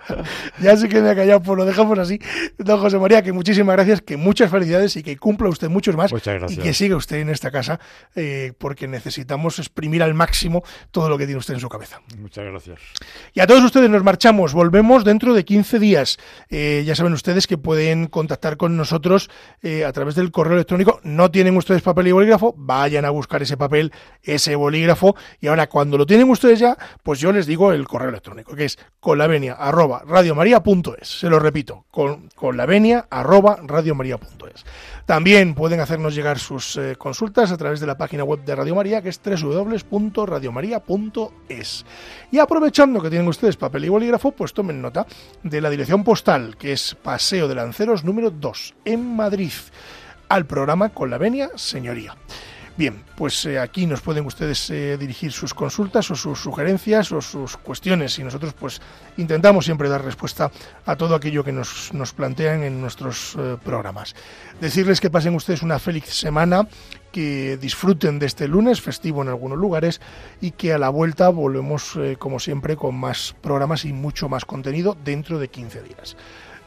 [0.60, 2.20] ya sí que me ha callado, pues lo dejamos así.
[2.58, 6.12] Don José María, que muchísimas gracias, que muchas felicidades y que cumpla usted muchos más.
[6.48, 7.80] Y que siga usted en esta casa,
[8.14, 12.00] eh, porque necesitamos exprimir al máximo todo lo que tiene usted en su cabeza.
[12.18, 12.80] Muchas gracias.
[13.34, 16.18] Y a todos ustedes nos marchamos, volvemos dentro de 15 días.
[16.48, 19.30] Eh, ya saben ustedes que pueden contactar con nosotros
[19.62, 21.00] eh, a través del correo electrónico.
[21.02, 22.12] No tienen ustedes papel y
[22.56, 23.92] vayan a buscar ese papel,
[24.22, 28.08] ese bolígrafo, y ahora cuando lo tienen ustedes ya, pues yo les digo el correo
[28.08, 31.20] electrónico, que es con la venia arroba radiomaria.es.
[31.20, 34.64] Se lo repito, con, con la venia arroba radiomaria.es.
[35.06, 38.76] También pueden hacernos llegar sus eh, consultas a través de la página web de Radio
[38.76, 41.84] María, que es www.radiomaria.es.
[42.30, 45.04] Y aprovechando que tienen ustedes papel y bolígrafo, pues tomen nota
[45.42, 49.50] de la dirección postal, que es Paseo de Lanceros número 2, en Madrid,
[50.30, 52.16] al programa Con la Venia Señoría.
[52.76, 57.20] Bien, pues eh, aquí nos pueden ustedes eh, dirigir sus consultas o sus sugerencias o
[57.20, 58.80] sus cuestiones y nosotros pues
[59.18, 60.50] intentamos siempre dar respuesta
[60.86, 64.14] a todo aquello que nos, plantean en nuestros eh, programas.
[64.60, 66.66] Decirles que pasen ustedes una feliz semana,
[67.12, 70.00] que disfruten de este lunes festivo en algunos lugares
[70.40, 74.96] y que a la vuelta volvemos como siempre con más programas y mucho más contenido
[75.04, 76.16] dentro de 15 días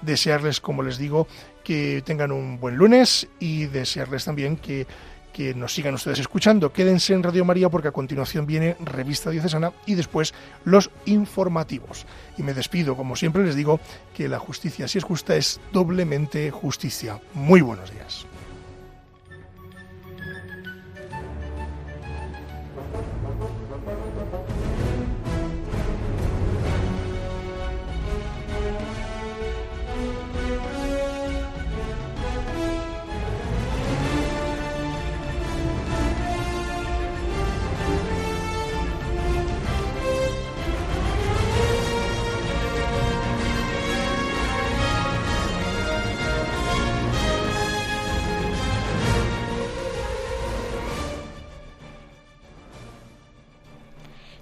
[0.06, 1.28] desearles, como les digo,
[1.64, 4.86] que tengan un buen lunes y desearles también que
[5.34, 6.72] que nos sigan ustedes escuchando.
[6.72, 10.34] Quédense en Radio María porque a continuación viene Revista Diocesana y después
[10.64, 12.06] los informativos.
[12.38, 13.80] Y me despido, como siempre les digo,
[14.16, 17.20] que la justicia, si es justa, es doblemente justicia.
[17.34, 18.28] Muy buenos días.